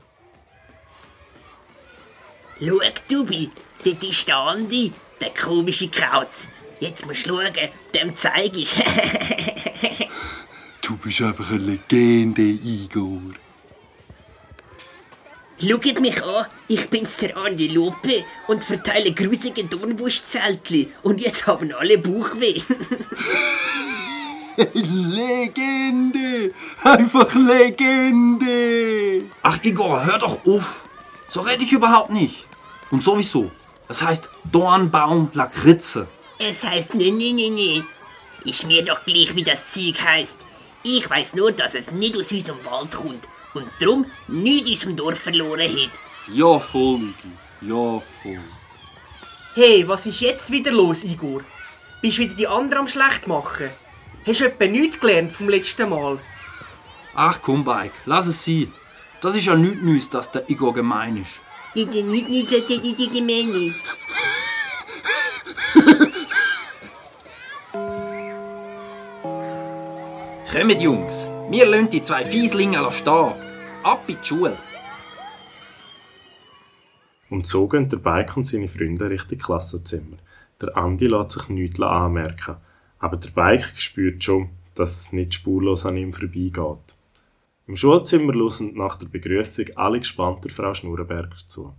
Schau, 2.61 2.79
Dubi, 3.09 3.51
dort 3.85 4.05
ist 4.05 4.29
der 4.29 4.37
Andi, 4.37 4.93
der 5.21 5.31
komische 5.31 5.89
Kauz. 5.89 6.49
Jetzt 6.81 7.07
musst 7.07 7.27
du 7.27 7.41
schauen, 7.41 7.53
dem 7.95 8.15
zeig 8.15 8.57
ich's. 8.57 8.77
Du 10.81 10.97
bist 10.97 11.23
einfach 11.23 11.51
eine 11.51 11.59
Legende, 11.59 12.43
Igor. 12.43 13.21
Schaut 15.59 16.01
mich 16.01 16.23
an, 16.23 16.47
ich 16.69 16.91
bin's 16.91 17.17
der 17.17 17.37
Andi 17.37 17.69
Lope 17.69 18.25
und 18.49 18.63
verteile 18.63 19.13
grusige 19.13 19.65
Dornbuschzeltli. 19.65 20.93
Und 21.03 21.21
jetzt 21.21 21.47
haben 21.47 21.73
alle 21.73 21.97
Bauchweh. 21.97 22.61
Legende! 24.75 26.53
Einfach 26.83 27.35
Legende! 27.35 29.25
Ach, 29.43 29.59
Igor, 29.63 30.05
hör 30.05 30.19
doch 30.19 30.45
auf. 30.47 30.84
So 31.35 31.41
rede 31.41 31.65
ich 31.65 31.73
überhaupt 31.73 32.11
nicht. 32.11 32.47
Und 32.93 33.03
sowieso, 33.03 33.51
es 33.89 34.01
heißt 34.01 34.29
Dornbaum 34.45 35.33
Lakritze. 35.33 36.07
Es 36.39 36.63
heißt 36.63 36.95
ne, 36.95 37.11
ne, 37.11 37.33
ne, 37.33 37.51
ne. 37.51 37.85
Ist 38.45 38.65
mir 38.65 38.85
doch 38.85 39.05
gleich, 39.05 39.35
wie 39.35 39.43
das 39.43 39.67
Zeug 39.67 40.01
heißt. 40.01 40.47
Ich 40.85 41.11
weiß 41.11 41.35
nur, 41.35 41.51
dass 41.51 41.75
es 41.75 41.91
nicht 41.91 42.17
aus 42.17 42.31
unserem 42.31 42.65
Wald 42.65 42.93
kommt 42.93 43.27
und 43.53 43.67
drum 43.81 44.07
nichts 44.29 44.85
in 44.85 44.91
unserem 44.91 44.97
Dorf 44.97 45.19
verloren 45.19 45.69
hat. 45.69 45.91
Ja, 46.33 46.61
voll, 46.61 47.13
Igor. 47.61 47.97
Ja, 47.97 48.01
voll. 48.23 48.45
Hey, 49.57 49.89
was 49.89 50.07
ist 50.07 50.21
jetzt 50.21 50.53
wieder 50.53 50.71
los, 50.71 51.03
Igor? 51.03 51.41
Bist 52.01 52.19
wieder 52.19 52.35
die 52.35 52.47
anderen 52.47 52.83
am 52.83 52.89
schlecht 52.89 53.27
machen? 53.27 53.71
Hast 54.25 54.39
du 54.39 54.45
etwa 54.45 54.67
nichts 54.67 55.01
gelernt 55.01 55.33
vom 55.33 55.49
letzten 55.49 55.89
Mal? 55.89 56.21
Ach 57.13 57.41
komm, 57.43 57.65
Bike, 57.65 57.91
lass 58.07 58.29
es 58.29 58.45
sein. 58.45 58.73
Das 59.25 59.35
ist 59.35 59.47
ja 59.47 59.57
nichts 59.57 59.83
Neues, 59.83 60.11
dass 60.11 60.31
der 60.31 60.51
Igor 60.51 60.75
gemein 60.75 61.17
ist. 61.17 61.41
Die, 61.75 61.87
die, 61.87 62.03
nicht, 62.03 62.29
nicht, 62.29 62.51
die, 62.51 62.79
die, 62.79 62.95
die 62.95 63.09
Gemeine. 63.09 63.75
Kommt, 70.53 70.83
Jungs. 70.83 71.27
Wir 71.49 71.65
lassen 71.65 71.89
die 71.89 72.03
zwei 72.03 72.27
Fieslinge 72.27 72.87
stehen. 72.93 73.33
Ab 73.83 74.03
in 74.09 74.19
die 74.21 74.27
Schule. 74.29 74.59
Und 77.31 77.47
so 77.47 77.67
gehen 77.67 77.89
der 77.89 77.97
Bike 77.97 78.37
und 78.37 78.47
seine 78.47 78.69
Freunde 78.69 79.09
Richtung 79.09 79.39
Klassenzimmer. 79.39 80.19
Der 80.61 80.77
Andi 80.77 81.07
lässt 81.07 81.31
sich 81.31 81.49
nichts 81.49 81.81
anmerken. 81.81 82.57
Aber 82.99 83.17
der 83.17 83.31
Bike 83.31 83.73
spürt 83.79 84.23
schon, 84.23 84.51
dass 84.75 85.01
es 85.01 85.13
nicht 85.15 85.33
spurlos 85.33 85.87
an 85.87 85.97
ihm 85.97 86.13
vorbeigeht. 86.13 86.95
Im 87.67 87.77
Schulzimmer 87.77 88.35
hören 88.35 88.75
nach 88.75 88.97
der 88.97 89.07
Begrüßung 89.07 89.67
alle 89.77 89.99
gespannt 89.99 90.45
der 90.45 90.51
Frau 90.51 90.75
Schnurrenberger 90.75 91.37
zu. 91.47 91.73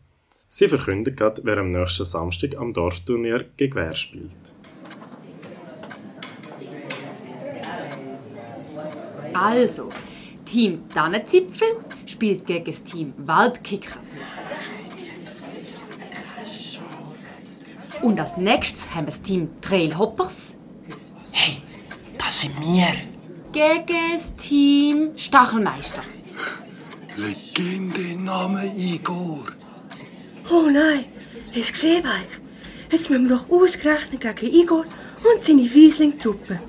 Sie 0.47 0.67
verkündet 0.67 1.15
gerade, 1.15 1.41
wer 1.43 1.59
am 1.59 1.69
nächsten 1.69 2.05
Samstag 2.05 2.57
am 2.57 2.73
Dorfturnier 2.73 3.45
gegen 3.55 3.75
wer 3.75 3.93
spielt. 3.93 4.53
Also, 9.33 9.91
Team 10.45 10.89
Tannenzipfel 10.89 11.67
spielt 12.07 12.47
gegen 12.47 12.65
das 12.65 12.83
Team 12.83 13.13
Waldkickers. 13.17 14.09
Und 18.01 18.19
als 18.19 18.37
nächstes 18.37 18.89
haben 18.95 19.03
wir 19.03 19.11
das 19.11 19.21
Team 19.21 19.49
Trailhoppers. 19.61 20.55
Hey, 21.31 21.61
das 22.17 22.41
sind 22.41 22.59
wir. 22.59 23.14
Gegen 23.55 23.85
das 24.17 24.35
Team 24.35 25.17
Stachelmeister. 25.17 26.01
Legende 27.15 28.21
Name 28.21 28.65
Igor. 28.75 29.45
Oh 30.51 30.69
nein, 30.69 31.05
hast 31.55 31.69
du 31.69 31.71
gesehen, 31.71 32.03
Weig? 32.03 32.41
Jetzt 32.91 33.09
müssen 33.09 33.29
wir 33.29 33.37
doch 33.37 33.49
ausgerechnet 33.49 34.19
gegen 34.19 34.53
Igor 34.53 34.81
und 34.83 35.41
seine 35.41 35.73
Wiesling-Truppe. 35.73 36.59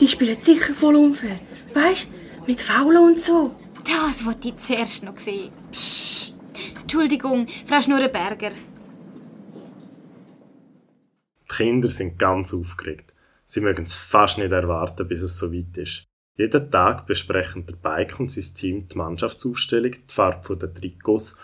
Die 0.00 0.08
spielen 0.08 0.38
sicher 0.40 0.72
voll 0.72 0.96
unfair. 0.96 1.40
Weißt 1.74 2.08
mit 2.46 2.62
Faulen 2.62 3.12
und 3.12 3.20
so. 3.20 3.54
Das 3.84 4.24
wollte 4.24 4.48
ich 4.48 4.56
zuerst 4.56 5.02
noch 5.02 5.18
sehen. 5.18 5.52
Psst. 5.70 6.38
Entschuldigung, 6.80 7.48
Frau 7.66 7.82
Schnurrenberger. 7.82 8.52
Die 11.42 11.54
Kinder 11.54 11.90
sind 11.90 12.18
ganz 12.18 12.54
aufgeregt. 12.54 13.12
Sie 13.44 13.60
mögen 13.60 13.82
es 13.82 13.94
fast 13.94 14.38
nicht 14.38 14.52
erwarten, 14.52 15.06
bis 15.06 15.20
es 15.20 15.36
so 15.36 15.52
weit 15.52 15.76
ist. 15.76 16.06
Jeden 16.40 16.70
Tag 16.70 17.04
besprechen 17.04 17.66
der 17.66 17.74
Bike 17.74 18.18
und 18.18 18.30
sein 18.30 18.54
Team 18.54 18.88
die 18.88 18.96
Mannschaftsaufstellung, 18.96 19.92
die 19.92 20.00
Farbe 20.14 20.56
der 20.56 20.72
Trikots 20.72 21.38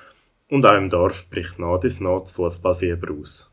und 0.49 0.65
auch 0.65 0.75
im 0.75 0.89
Dorf 0.89 1.29
bricht 1.29 1.59
nach 1.59 1.79
das 1.79 1.99
Fußballfieber 2.33 3.13
aus. 3.13 3.53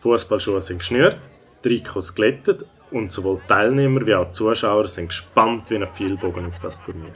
Fußballschuhe 0.00 0.62
sind 0.62 0.78
geschnürt, 0.78 1.18
Trikots 1.62 2.14
glättet 2.14 2.64
und 2.90 3.12
sowohl 3.12 3.42
Teilnehmer 3.46 4.06
wie 4.06 4.14
auch 4.14 4.32
Zuschauer 4.32 4.88
sind 4.88 5.08
gespannt 5.08 5.68
wie 5.68 5.76
ein 5.76 5.92
Pfeilbogen 5.92 6.46
auf 6.46 6.60
das 6.60 6.82
Turnier. 6.82 7.12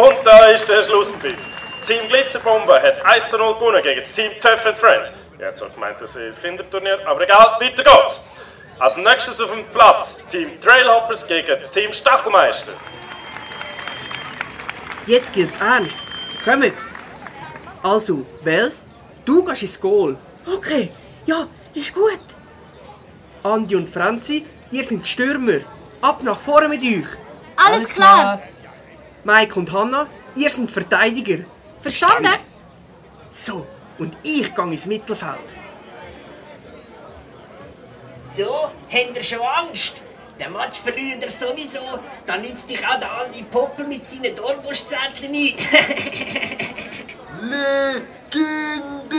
Und 0.00 0.16
da 0.24 0.46
ist 0.46 0.66
der 0.66 0.82
Schlusspfiff. 0.82 1.46
Das 1.72 1.82
Team 1.82 2.08
Glitzerbombe 2.08 2.80
hat 2.80 3.04
1 3.04 3.28
zu 3.28 3.36
0 3.36 3.52
gewonnen 3.54 3.82
gegen 3.82 4.00
das 4.00 4.10
Team 4.14 4.30
Tough 4.40 4.64
and 4.64 4.78
Friends. 4.78 5.12
Ich 5.36 5.44
hätte 5.44 5.54
zwar 5.56 5.68
gemeint, 5.68 6.00
das 6.00 6.16
ist 6.16 6.38
ein 6.38 6.42
Kinderturnier, 6.42 7.06
aber 7.06 7.20
egal, 7.20 7.58
weiter 7.60 7.82
geht's. 7.82 8.30
Als 8.78 8.96
nächstes 8.96 9.38
auf 9.42 9.50
dem 9.50 9.62
Platz 9.66 10.26
Team 10.28 10.58
Trailhoppers 10.58 11.26
gegen 11.26 11.58
das 11.58 11.70
Team 11.70 11.92
Stachelmeister. 11.92 12.72
Jetzt 15.06 15.34
gilt's 15.34 15.58
ernst. 15.58 15.98
Kommt! 16.44 16.72
Also, 17.82 18.24
Wels, 18.42 18.86
du 19.26 19.44
gehst 19.44 19.62
ins 19.62 19.78
Goal. 19.78 20.16
Okay, 20.46 20.90
ja, 21.26 21.46
ist 21.74 21.92
gut. 21.92 22.20
Andi 23.42 23.76
und 23.76 23.90
Franzi, 23.90 24.46
ihr 24.70 24.82
seid 24.84 25.06
Stürmer. 25.06 25.60
Ab 26.00 26.22
nach 26.22 26.40
vorne 26.40 26.68
mit 26.68 26.80
euch. 26.80 27.06
Alles, 27.56 27.88
klar. 27.90 28.40
Mike 29.24 29.58
und 29.58 29.72
Hanna, 29.72 30.06
ihr 30.34 30.50
seid 30.50 30.70
Verteidiger. 30.70 31.44
Verstanden? 31.80 32.34
So, 33.30 33.66
und 33.98 34.16
ich 34.22 34.54
gehe 34.54 34.64
ins 34.64 34.86
Mittelfeld. 34.86 35.38
So, 38.34 38.70
habt 38.90 39.16
ihr 39.16 39.22
schon 39.22 39.40
Angst? 39.40 40.02
Den 40.38 40.52
Match 40.52 40.80
verliert 40.80 41.22
ihr 41.22 41.30
sowieso. 41.30 41.98
Dann 42.24 42.40
nützt 42.40 42.70
dich 42.70 42.86
auch 42.86 42.98
der 42.98 43.12
Andi 43.12 43.42
Popper 43.42 43.84
mit 43.84 44.08
seinen 44.08 44.34
Dornbuschzetteln 44.34 45.30
nicht. 45.30 45.58
Legende 47.42 49.16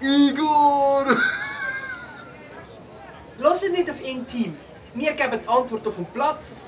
Igor. 0.00 1.04
Hört 3.38 3.70
nicht 3.72 3.90
auf 3.90 4.00
ihn, 4.02 4.26
Team. 4.26 4.56
Wir 4.94 5.12
geben 5.12 5.40
die 5.42 5.48
Antwort 5.48 5.86
auf 5.86 5.96
den 5.96 6.06
Platz. 6.06 6.62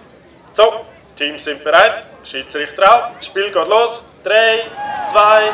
So, 0.52 0.84
Teams 1.16 1.42
sind 1.44 1.64
bereit, 1.64 2.06
Schiedsrichter 2.24 2.82
auch. 2.92 3.10
Das 3.16 3.26
Spiel 3.26 3.50
geht 3.50 3.68
los. 3.68 4.14
3, 4.24 4.60
2, 5.06 5.50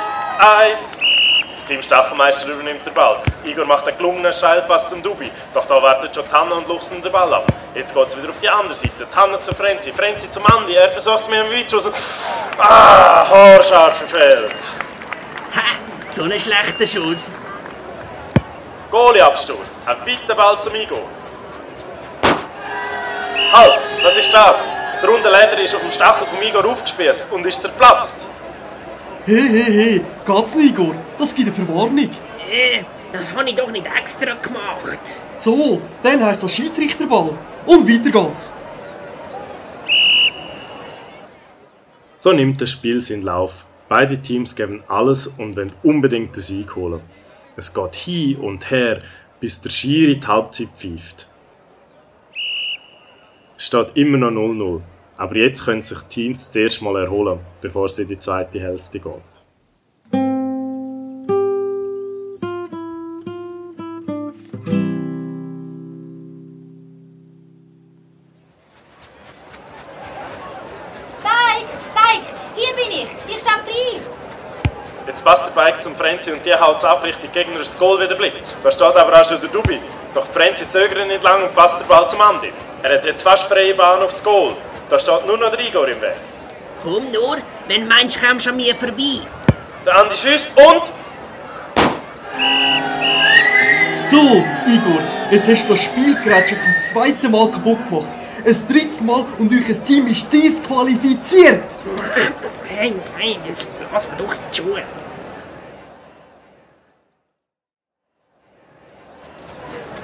1. 0.69 1.01
Das 1.55 1.65
Team 1.65 1.81
Stachelmeister 1.81 2.49
übernimmt 2.49 2.85
den 2.85 2.93
Ball. 2.93 3.19
Igor 3.45 3.65
macht 3.65 3.87
einen 3.89 3.97
gelungenen 3.97 4.33
Steilpass 4.33 4.91
zum 4.91 5.03
Dubi. 5.03 5.31
Doch 5.55 5.65
da 5.65 5.83
wartet 5.83 6.15
schon 6.15 6.29
Tanne 6.29 6.55
und 6.55 6.69
luchsen 6.69 7.01
den 7.01 7.11
Ball 7.11 7.33
ab. 7.33 7.47
Jetzt 7.75 7.95
geht 7.95 8.07
es 8.07 8.17
wieder 8.17 8.29
auf 8.29 8.39
die 8.39 8.49
andere 8.49 8.75
Seite. 8.75 9.09
Tanne 9.11 9.41
zu 9.41 9.55
Frenzi, 9.55 9.93
Frenzi 9.93 10.29
zum 10.29 10.45
Andi. 10.47 10.75
Er 10.75 10.91
versucht 10.91 11.21
es 11.21 11.29
mit 11.29 11.39
dem 11.39 11.51
Weitschuss. 11.51 11.91
Ah, 12.59 13.27
haarscharf 13.29 13.97
verfehlt. 13.99 14.71
ha, 15.55 15.63
so 16.13 16.25
ein 16.25 16.39
schlechter 16.39 16.87
Schuss. 16.87 17.41
Goalie-Abstoß. 18.91 19.79
Ein 19.87 19.97
weiter 20.07 20.35
Ball 20.35 20.61
zum 20.61 20.75
Igor. 20.75 21.03
Halt, 23.53 23.89
was 24.03 24.17
ist 24.17 24.33
das? 24.33 24.67
Das 24.97 25.07
runde 25.07 25.29
Leder 25.29 25.63
ist 25.63 25.75
auf 25.75 25.83
dem 25.83 25.91
Stachel 25.91 26.27
vom 26.27 26.41
Igor 26.41 26.65
aufgespießt 26.65 27.31
und 27.31 27.45
ist 27.45 27.61
zerplatzt. 27.61 28.27
Hey, 29.27 29.47
hey, 29.47 29.65
hey, 29.65 30.05
geht's 30.25 30.57
Igor? 30.57 30.95
Das 31.19 31.35
gibt 31.35 31.49
eine 31.49 31.67
Verwarnung. 31.67 32.09
Äh, 32.51 32.83
das 33.13 33.31
habe 33.31 33.47
ich 33.51 33.55
doch 33.55 33.71
nicht 33.71 33.85
extra 33.85 34.33
gemacht. 34.37 34.99
So, 35.37 35.83
dann 36.03 36.25
heisst 36.25 36.45
das 36.45 36.55
Schiedsrichterball. 36.55 37.33
Und 37.67 37.87
weiter 37.87 38.11
geht's. 38.11 38.55
So 42.15 42.33
nimmt 42.33 42.59
das 42.63 42.71
Spiel 42.71 43.03
seinen 43.03 43.21
Lauf. 43.21 43.67
Beide 43.91 44.17
Teams 44.23 44.57
geben 44.57 44.83
alles 44.89 45.27
und 45.27 45.59
wollen 45.59 45.73
unbedingt 45.83 46.35
den 46.35 46.43
Sieg 46.43 46.75
holen. 46.75 47.03
Es 47.55 47.75
geht 47.75 47.95
hin 47.95 48.39
und 48.39 48.71
her, 48.71 49.01
bis 49.41 49.61
der 49.61 49.69
Schiri 49.69 50.17
die 50.17 50.27
Halbzeit 50.27 50.69
pfeift. 50.75 51.29
Es 53.59 53.67
steht 53.67 53.97
immer 53.97 54.19
noch 54.19 54.31
0-0. 54.31 54.83
Aber 55.17 55.37
jetzt 55.37 55.65
können 55.65 55.83
sich 55.83 55.99
die 56.01 56.09
Teams 56.09 56.51
zuerst 56.51 56.83
mal 56.83 56.95
erholen, 57.03 57.41
bevor 57.63 57.87
es 57.87 57.99
in 57.99 58.07
die 58.07 58.19
zweite 58.19 58.61
Hälfte 58.61 59.01
geht. 59.01 59.13
Bike, 60.13 60.53
Bike, 71.95 72.29
hier 72.55 72.77
bin 72.77 72.91
ich. 72.91 73.09
Ich 73.27 73.39
stehe 73.39 73.59
frei. 73.65 74.01
Jetzt 75.07 75.25
passt 75.25 75.47
der 75.47 75.55
Bike 75.55 75.81
zum 75.81 75.95
Frenzy 75.95 76.31
und 76.31 76.45
die 76.45 76.55
haut 76.55 76.85
ab 76.85 77.03
Richtung 77.03 77.33
Gegner 77.33 77.59
das 77.59 77.79
Goal 77.79 77.99
wieder 78.03 78.17
blitz. 78.17 78.55
Da 78.63 78.71
steht 78.71 78.83
aber 78.83 79.19
auch 79.19 79.25
schon 79.25 79.41
der 79.41 79.49
Dubi. 79.49 79.79
Doch 80.15 80.27
die 80.27 80.33
Frenzy 80.35 80.69
zögert 80.69 81.09
nicht 81.09 81.23
lang 81.23 81.43
und 81.45 81.55
passt 81.55 81.81
den 81.81 81.89
Ball 81.89 82.07
zum 82.07 82.21
Andi. 82.21 82.53
Er 82.87 82.95
hat 82.95 83.05
jetzt 83.05 83.25
fast 83.25 83.49
freie 83.49 83.75
Bahn 83.75 84.01
aufs 84.01 84.23
Goal. 84.23 84.55
Da 84.89 84.97
steht 84.97 85.27
nur 85.27 85.37
noch 85.37 85.51
der 85.51 85.59
Igor 85.59 85.89
im 85.89 86.01
Weg. 86.01 86.15
Komm 86.85 87.11
nur, 87.11 87.39
wenn 87.67 87.81
du 87.81 87.87
meinst, 87.89 88.23
kommst 88.23 88.47
du 88.47 88.51
an 88.51 88.57
mir 88.57 88.77
vorbei. 88.77 89.27
Der 89.85 89.97
Andi 89.97 90.15
schießt 90.15 90.57
und... 90.57 90.93
So, 94.09 94.45
Igor, 94.69 95.03
jetzt 95.33 95.49
hast 95.49 95.65
du 95.65 95.71
das 95.71 95.83
Spiel 95.83 96.15
gerade 96.23 96.47
schon 96.47 96.63
zum 96.63 96.75
zweiten 96.81 97.29
Mal 97.33 97.51
kaputt 97.51 97.79
gemacht. 97.89 98.13
Ein 98.45 98.69
drittes 98.69 99.01
Mal 99.01 99.27
und 99.37 99.53
euer 99.53 99.85
Team 99.85 100.07
ist 100.07 100.33
disqualifiziert. 100.33 101.65
Hey, 102.69 102.95
nein, 103.19 103.41
jetzt 103.49 103.67
lass 103.93 104.09
mir 104.09 104.17
doch 104.19 104.33
in 104.33 104.39
die 104.53 104.57
Schuhe. 104.57 104.83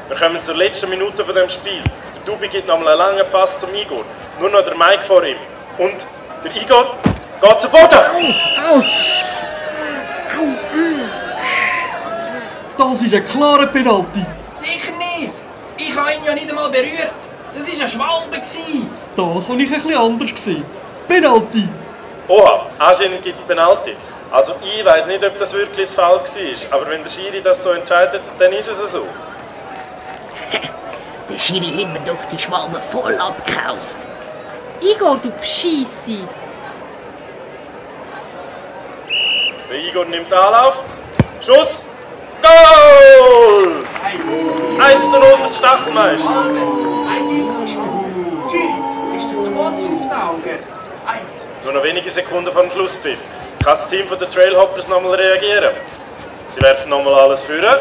Wir 0.09 0.17
kommen 0.17 0.43
zur 0.43 0.57
letzten 0.57 0.91
Minute 0.91 1.25
von 1.25 1.33
dem 1.33 1.49
Spiel. 1.49 1.81
Der 2.25 2.35
Dubi 2.35 2.49
gibt 2.49 2.69
noch 2.69 2.79
mal 2.79 2.89
einen 2.89 2.99
langen 2.99 3.33
Pass 3.33 3.59
zum 3.59 3.75
Igor. 3.75 4.05
Nur 4.39 4.51
noch 4.51 4.63
der 4.63 4.77
Mike 4.77 5.03
vor 5.03 5.25
ihm. 5.25 5.37
Und 5.79 6.07
der 6.45 6.55
Igor 6.55 6.95
geht 7.41 7.61
zu 7.61 7.69
Boden. 7.69 8.35
Das 12.79 13.03
ist 13.03 13.15
ein 13.15 13.25
klarer 13.25 13.67
Penalty. 13.67 14.25
Sicher 14.55 14.93
nicht! 14.99 15.33
Ich 15.77 15.97
habe 15.97 16.13
ihn 16.13 16.25
ja 16.25 16.35
nicht 16.35 16.49
einmal 16.49 16.71
berührt. 16.71 17.11
Das 17.55 17.67
war 17.67 17.83
ein 17.83 17.89
Schwalbe. 17.89 18.37
gewesen. 18.37 18.89
Das 19.17 19.27
habe 19.27 19.63
ich 19.63 19.73
ein 19.73 19.83
bisschen 19.83 19.97
anders 19.97 20.35
gesehen. 20.35 20.65
Penalty. 21.09 21.69
Oha, 22.29 22.67
anscheinend 22.79 23.23
gibt 23.23 23.39
es 23.39 23.45
Penalty. 23.45 23.97
Also 24.31 24.55
ich 24.63 24.85
weiß 24.85 25.09
nicht, 25.09 25.25
ob 25.25 25.37
das 25.37 25.53
wirklich 25.53 25.87
das 25.89 25.95
Fall 25.95 26.15
war. 26.15 26.79
Aber 26.79 26.89
wenn 26.89 27.03
der 27.03 27.11
Schiri 27.11 27.43
das 27.43 27.63
so 27.65 27.71
entscheidet, 27.71 28.23
dann 28.39 28.53
ist 28.53 28.69
es 28.69 28.93
so. 28.93 29.01
Der 31.33 31.39
Schiri 31.39 31.73
hat 31.73 31.93
mir 31.95 32.01
doch 32.01 32.23
die 32.31 32.39
Schwalbe 32.39 32.79
voll 32.79 33.17
abgekauft. 33.17 33.97
Igor, 34.83 35.17
du 35.23 35.31
Bescheisse. 35.31 36.29
Der 39.71 39.79
Igor 39.79 40.05
nimmt 40.05 40.31
Anlauf. 40.31 40.81
Schuss! 41.41 41.87
Goal! 42.43 43.83
1 44.79 45.01
zu 45.11 45.19
0 45.19 45.23
für 45.23 45.45
den 45.45 45.53
Stachelmeister. 45.55 46.45
Giri, 48.51 49.17
ist 49.17 49.31
dir 49.31 49.43
der 49.43 49.51
Boden 49.51 49.57
auf 49.57 49.73
die 49.73 50.15
Augen? 50.15 50.59
Nur 51.65 51.73
noch 51.73 51.83
wenige 51.83 52.11
Sekunden 52.11 52.53
vor 52.53 52.63
dem 52.63 52.71
Schlusspfiff. 52.71 53.19
Kann 53.65 53.73
das 53.73 53.89
Team 53.89 54.07
der 54.07 54.29
Trailhoppers 54.29 54.87
nochmal 54.89 55.15
reagieren? 55.15 55.71
Sie 56.53 56.61
werfen 56.61 56.91
nochmal 56.91 57.15
alles 57.15 57.45
führen. 57.45 57.79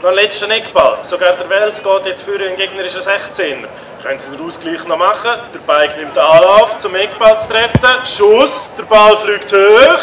Noch 0.00 0.10
ein 0.10 0.14
letzter 0.14 0.48
Eckball. 0.48 0.98
Sogar 1.02 1.32
der 1.32 1.50
Wels 1.50 1.82
geht 1.82 2.06
jetzt 2.06 2.22
für 2.22 2.38
den 2.38 2.54
gegnerischen 2.54 3.02
16. 3.02 3.66
Können 4.00 4.18
Sie 4.18 4.30
den 4.30 4.46
Ausgleich 4.46 4.84
noch 4.86 4.96
machen? 4.96 5.32
Der 5.52 5.58
Bike 5.58 5.96
nimmt 5.96 6.16
Anlauf, 6.16 6.78
zum 6.78 6.94
Eckball 6.94 7.38
zu 7.40 7.48
treten. 7.48 8.06
Schuss, 8.06 8.76
der 8.78 8.84
Ball 8.84 9.16
fliegt 9.16 9.52
hoch. 9.52 9.98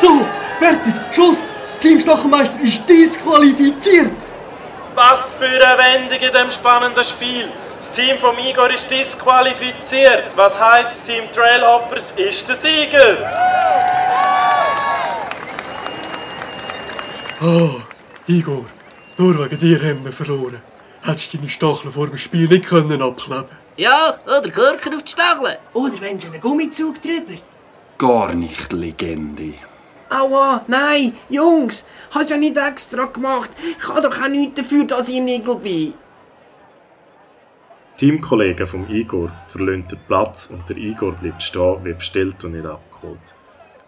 So, 0.00 0.26
fertig, 0.58 0.94
Schuss! 1.14 1.44
Das 1.68 1.78
Team 1.78 2.00
Stachelmeister 2.00 2.60
ist 2.62 2.88
disqualifiziert! 2.88 4.16
Was 4.94 5.34
für 5.34 5.44
eine 5.44 5.78
Wendung 5.78 6.18
in 6.18 6.32
diesem 6.32 6.50
spannenden 6.50 7.04
Spiel. 7.04 7.48
Das 7.76 7.90
Team 7.90 8.18
von 8.18 8.38
Igor 8.38 8.70
ist 8.70 8.90
disqualifiziert. 8.90 10.36
Was 10.36 10.58
heisst, 10.58 11.00
das 11.00 11.04
Team 11.04 11.30
Trailhoppers 11.32 12.12
ist 12.12 12.48
der 12.48 12.56
Sieger. 12.56 13.16
Oh, 17.44 17.80
Igor, 18.28 18.66
nur 19.18 19.36
wegen 19.36 19.58
dir 19.58 19.82
haben 19.82 20.04
wir 20.04 20.12
verloren. 20.12 20.62
Hättest 21.02 21.34
du 21.34 21.38
deine 21.38 21.50
Stacheln 21.50 21.92
vor 21.92 22.06
dem 22.06 22.16
Spiel 22.16 22.46
nicht 22.46 22.66
können 22.66 23.02
abkleben 23.02 23.46
Ja, 23.76 24.16
oder 24.24 24.48
Gurken 24.48 24.94
auf 24.94 25.02
die 25.02 25.10
Stacheln. 25.10 25.56
Oder 25.72 26.00
wenn 26.00 26.20
schon 26.20 26.30
einen 26.30 26.40
Gummizug 26.40 27.02
drüber. 27.02 27.32
Gar 27.98 28.32
nicht 28.34 28.72
Legende. 28.72 29.54
Aua, 30.08 30.62
nein, 30.68 31.14
Jungs, 31.30 31.84
hast 32.12 32.30
ja 32.30 32.36
nicht 32.36 32.56
extra 32.56 33.06
gemacht. 33.06 33.50
Ich 33.76 33.88
habe 33.88 34.02
doch 34.02 34.22
auch 34.22 34.28
nichts 34.28 34.60
dafür, 34.60 34.84
dass 34.84 35.08
ich 35.08 35.16
ein 35.16 35.26
Igel 35.26 35.56
bin. 35.56 35.94
Teamkollegen 37.96 38.66
vom 38.68 38.88
Igor 38.88 39.32
verlassen 39.48 39.88
den 39.90 39.98
Platz 40.06 40.48
und 40.52 40.68
der 40.68 40.76
Igor 40.76 41.10
bleibt 41.10 41.42
stehen 41.42 41.84
wie 41.84 41.92
bestellt 41.92 42.44
und 42.44 42.52
nicht 42.52 42.66
abgeholt. 42.66 43.18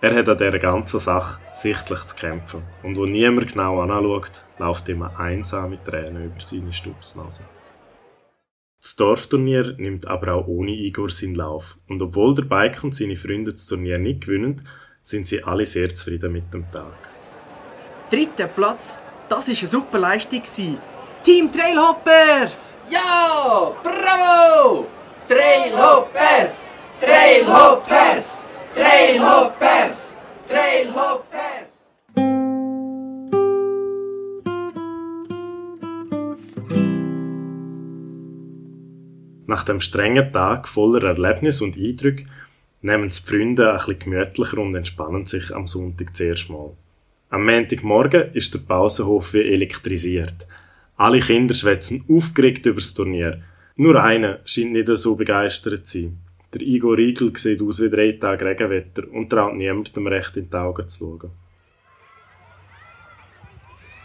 Er 0.05 0.15
hat 0.15 0.29
an 0.29 0.37
dieser 0.37 0.59
ganzen 0.59 1.01
Sache 1.01 1.41
sichtlich 1.55 2.05
zu 2.05 2.15
kämpfen 2.15 2.63
und 2.83 2.95
wo 2.99 3.07
niemand 3.07 3.53
genau 3.53 3.81
anschaut, 3.81 4.43
läuft 4.59 4.87
ihm 4.91 5.01
eine 5.01 5.19
einsame 5.19 5.83
Träne 5.83 6.27
über 6.27 6.41
seine 6.41 6.75
Stupsnase. 6.75 7.45
Das 8.83 8.97
Dorfturnier 8.97 9.75
nimmt 9.79 10.07
aber 10.07 10.35
auch 10.35 10.47
ohne 10.47 10.73
Igor 10.73 11.09
seinen 11.09 11.37
Lauf 11.37 11.79
und 11.89 12.03
obwohl 12.03 12.35
der 12.35 12.43
Bike 12.43 12.85
und 12.85 12.95
seine 12.95 13.17
Freunde 13.17 13.53
das 13.53 13.67
Turnier 13.67 13.99
nicht 13.99 14.27
gewinnen, 14.27 14.69
sind 15.01 15.27
sie 15.27 15.43
alle 15.43 15.65
sehr 15.65 15.95
zufrieden 15.95 16.33
mit 16.33 16.53
dem 16.53 16.71
Tag. 16.71 16.99
Dritter 18.11 18.49
Platz, 18.49 18.99
das 19.27 19.49
war 19.49 19.57
eine 19.57 19.69
super 19.69 19.99
Leistung. 19.99 20.43
Team 21.25 21.51
Trailhoppers! 21.51 22.77
Ja, 22.91 23.73
bravo! 23.83 24.87
Trailhoppers! 25.27 26.75
Trailhoppers! 27.01 28.45
Trailhoppers! 28.75 30.17
Trailhoppers! 30.49 31.87
Nach 39.47 39.63
dem 39.63 39.81
strengen 39.81 40.33
Tag 40.33 40.67
voller 40.67 41.05
Erlebnis 41.05 41.61
und 41.63 41.77
Eindrücke 41.77 42.27
nehmen 42.83 43.11
die 43.11 43.21
Freunde 43.21 43.73
bisschen 43.75 44.01
gemütlicher 44.01 44.59
und 44.59 44.75
entspannen 44.75 45.25
sich 45.25 45.55
am 45.55 45.69
Sonntag 45.69 46.17
zuerst 46.17 46.51
mal. 46.51 46.73
Am 47.31 47.47
Montagmorgen 47.47 48.35
ist 48.35 48.55
der 48.55 48.59
Pausenhof 48.59 49.35
wie 49.35 49.53
elektrisiert. 49.53 50.49
Alle 50.97 51.21
Kinder 51.21 51.55
schwätzen 51.55 52.05
aufgeregt 52.09 52.67
über 52.67 52.81
das 52.81 52.93
Turnier. 52.93 53.41
Nur 53.77 54.03
einer 54.03 54.41
scheint 54.45 54.73
nicht 54.73 54.89
so 54.97 55.15
begeistert 55.15 55.87
zu 55.87 56.01
sein. 56.01 56.24
Der 56.55 56.63
Igor 56.63 56.97
Riegel 56.97 57.37
sieht 57.37 57.61
aus 57.63 57.81
wie 57.81 57.91
drei 57.91 58.13
Tage 58.13 58.45
Regenwetter 58.45 59.03
und 59.13 59.29
traut 59.29 59.55
niemandem 59.55 60.07
recht 60.07 60.37
in 60.37 60.49
die 60.49 60.57
Augen 60.57 60.89
zu 60.89 61.19
schauen. 61.21 61.33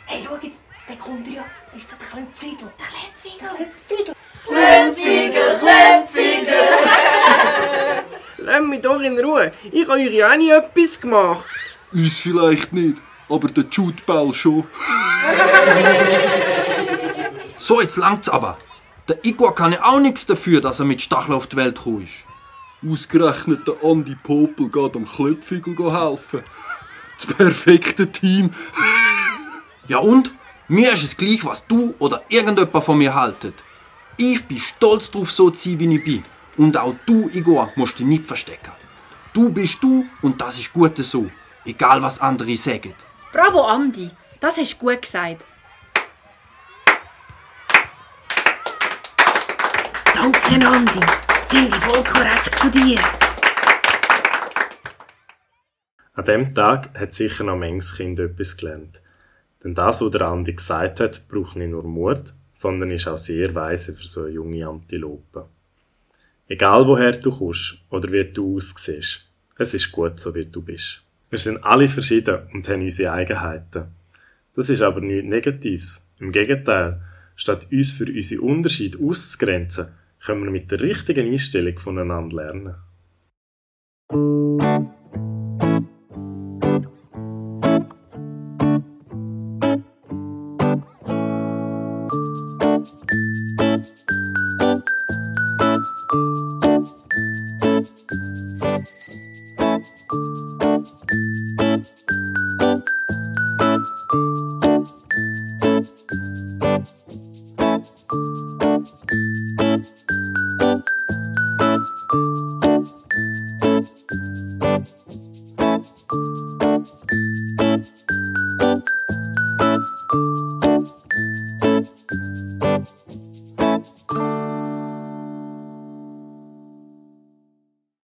Hey, 0.08 0.24
schaut, 0.26 0.42
der 0.88 0.96
kommt 0.96 1.32
ja. 1.32 1.46
Das 1.72 1.80
ist 1.80 1.92
doch 1.92 1.98
der 2.00 2.08
Klempfigel. 2.08 2.68
Der 2.80 2.88
Klempfigel. 2.88 4.16
Klempfigel, 4.48 5.60
Klempfigel! 5.60 6.56
Lass 8.40 8.68
mich 8.68 8.82
doch 8.82 9.00
in 9.00 9.20
Ruhe. 9.20 9.52
Ich 9.72 9.88
habe 9.88 10.00
euch 10.00 10.12
ja 10.12 10.32
auch 10.32 10.36
nie 10.36 10.50
etwas 10.50 11.00
gemacht. 11.00 11.46
Uns 11.92 12.20
vielleicht 12.20 12.74
nicht, 12.74 12.96
aber 13.30 13.48
der 13.50 13.66
Jude 13.70 14.02
Bell 14.08 14.34
schon. 14.34 14.64
So, 17.62 17.82
jetzt 17.82 17.98
langt's 17.98 18.30
aber. 18.30 18.58
Der 19.10 19.24
Igor 19.24 19.54
kann 19.54 19.74
ja 19.74 19.84
auch 19.84 20.00
nichts 20.00 20.26
dafür, 20.26 20.62
dass 20.62 20.80
er 20.80 20.86
mit 20.86 21.02
Stachel 21.02 21.36
auf 21.36 21.46
die 21.46 21.58
Welt 21.58 21.76
gekommen 21.76 22.06
ist. 22.06 22.24
Ausgerechnet 22.88 23.68
der 23.68 23.76
Andi 23.84 24.16
Popel 24.16 24.70
geht 24.70 24.96
am 24.96 25.06
Klöpfigel 25.06 25.76
helfen. 25.92 26.44
Das 27.18 27.36
perfekte 27.36 28.10
Team. 28.12 28.52
Ja 29.88 29.98
und? 29.98 30.32
Mir 30.70 30.94
ist 30.94 31.04
es 31.04 31.18
gleich, 31.18 31.44
was 31.44 31.66
du 31.66 31.96
oder 32.00 32.24
irgendjemand 32.30 32.84
von 32.86 32.98
mir 32.98 33.14
haltet. 33.14 33.56
Ich 34.16 34.46
bin 34.46 34.60
stolz 34.60 35.10
drauf, 35.10 35.32
so 35.32 35.50
zu 35.50 35.70
sein, 35.70 35.80
wie 35.80 35.96
ich 35.96 36.04
bin. 36.04 36.26
Und 36.58 36.78
auch 36.78 36.96
du, 37.06 37.30
Igor, 37.34 37.72
musst 37.76 38.00
dich 38.00 38.06
nicht 38.06 38.28
verstecken. 38.28 38.72
Du 39.34 39.50
bist 39.50 39.82
du 39.82 40.06
und 40.22 40.40
das 40.40 40.60
ist 40.60 40.72
gut 40.72 40.98
so. 40.98 41.30
Egal, 41.66 42.02
was 42.02 42.20
andere 42.20 42.56
sagen. 42.56 42.94
Bravo, 43.34 43.64
Andi. 43.64 44.10
Das 44.40 44.58
hast 44.58 44.74
du 44.74 44.78
gut 44.78 45.02
gesagt. 45.02 45.44
Danke, 50.14 50.68
Andi. 50.68 51.29
Finde 51.50 51.68
ich 51.70 51.76
voll 51.76 52.04
korrekt 52.04 52.56
von 52.56 52.70
dir. 52.70 53.00
An 56.14 56.26
diesem 56.26 56.54
Tag 56.54 57.00
hat 57.00 57.14
sicher 57.16 57.44
noch 57.44 57.58
manches 57.58 57.96
Kind 57.96 58.20
etwas 58.20 58.56
gelernt. 58.56 59.02
Denn 59.64 59.74
das, 59.74 60.00
was 60.00 60.12
der 60.12 60.22
Andi 60.22 60.54
gesagt 60.54 61.00
hat, 61.00 61.28
braucht 61.28 61.56
nicht 61.56 61.72
nur 61.72 61.84
Mut, 61.84 62.34
sondern 62.52 62.92
ist 62.92 63.08
auch 63.08 63.18
sehr 63.18 63.56
weise 63.56 63.96
für 63.96 64.08
so 64.08 64.26
eine 64.26 64.30
junge 64.30 64.68
Antilope. 64.68 65.48
Egal 66.48 66.86
woher 66.86 67.14
du 67.14 67.36
kommst 67.36 67.80
oder 67.90 68.12
wie 68.12 68.26
du 68.26 68.58
aussiehst, 68.58 69.26
es 69.58 69.74
ist 69.74 69.92
gut, 69.92 70.20
so 70.20 70.36
wie 70.36 70.46
du 70.46 70.62
bist. 70.62 71.02
Wir 71.32 71.40
sind 71.40 71.64
alle 71.64 71.88
verschieden 71.88 72.48
und 72.54 72.70
haben 72.70 72.84
unsere 72.84 73.12
Eigenheiten. 73.12 73.86
Das 74.56 74.70
ist 74.70 74.84
aber 74.84 75.02
nichts 75.02 75.30
Negatives. 75.30 76.12
Im 76.20 76.32
Gegenteil, 76.32 77.02
statt 77.36 77.68
uns 77.72 77.94
für 77.94 78.06
unsere 78.06 78.42
Unterschiede 78.42 79.00
auszugrenzen, 79.04 79.88
können 80.20 80.44
wir 80.44 80.52
mit 80.52 80.72
der 80.72 80.82
richtigen 80.82 81.32
Einstellung 81.32 81.78
voneinander 81.78 82.36
lernen. 82.36 82.76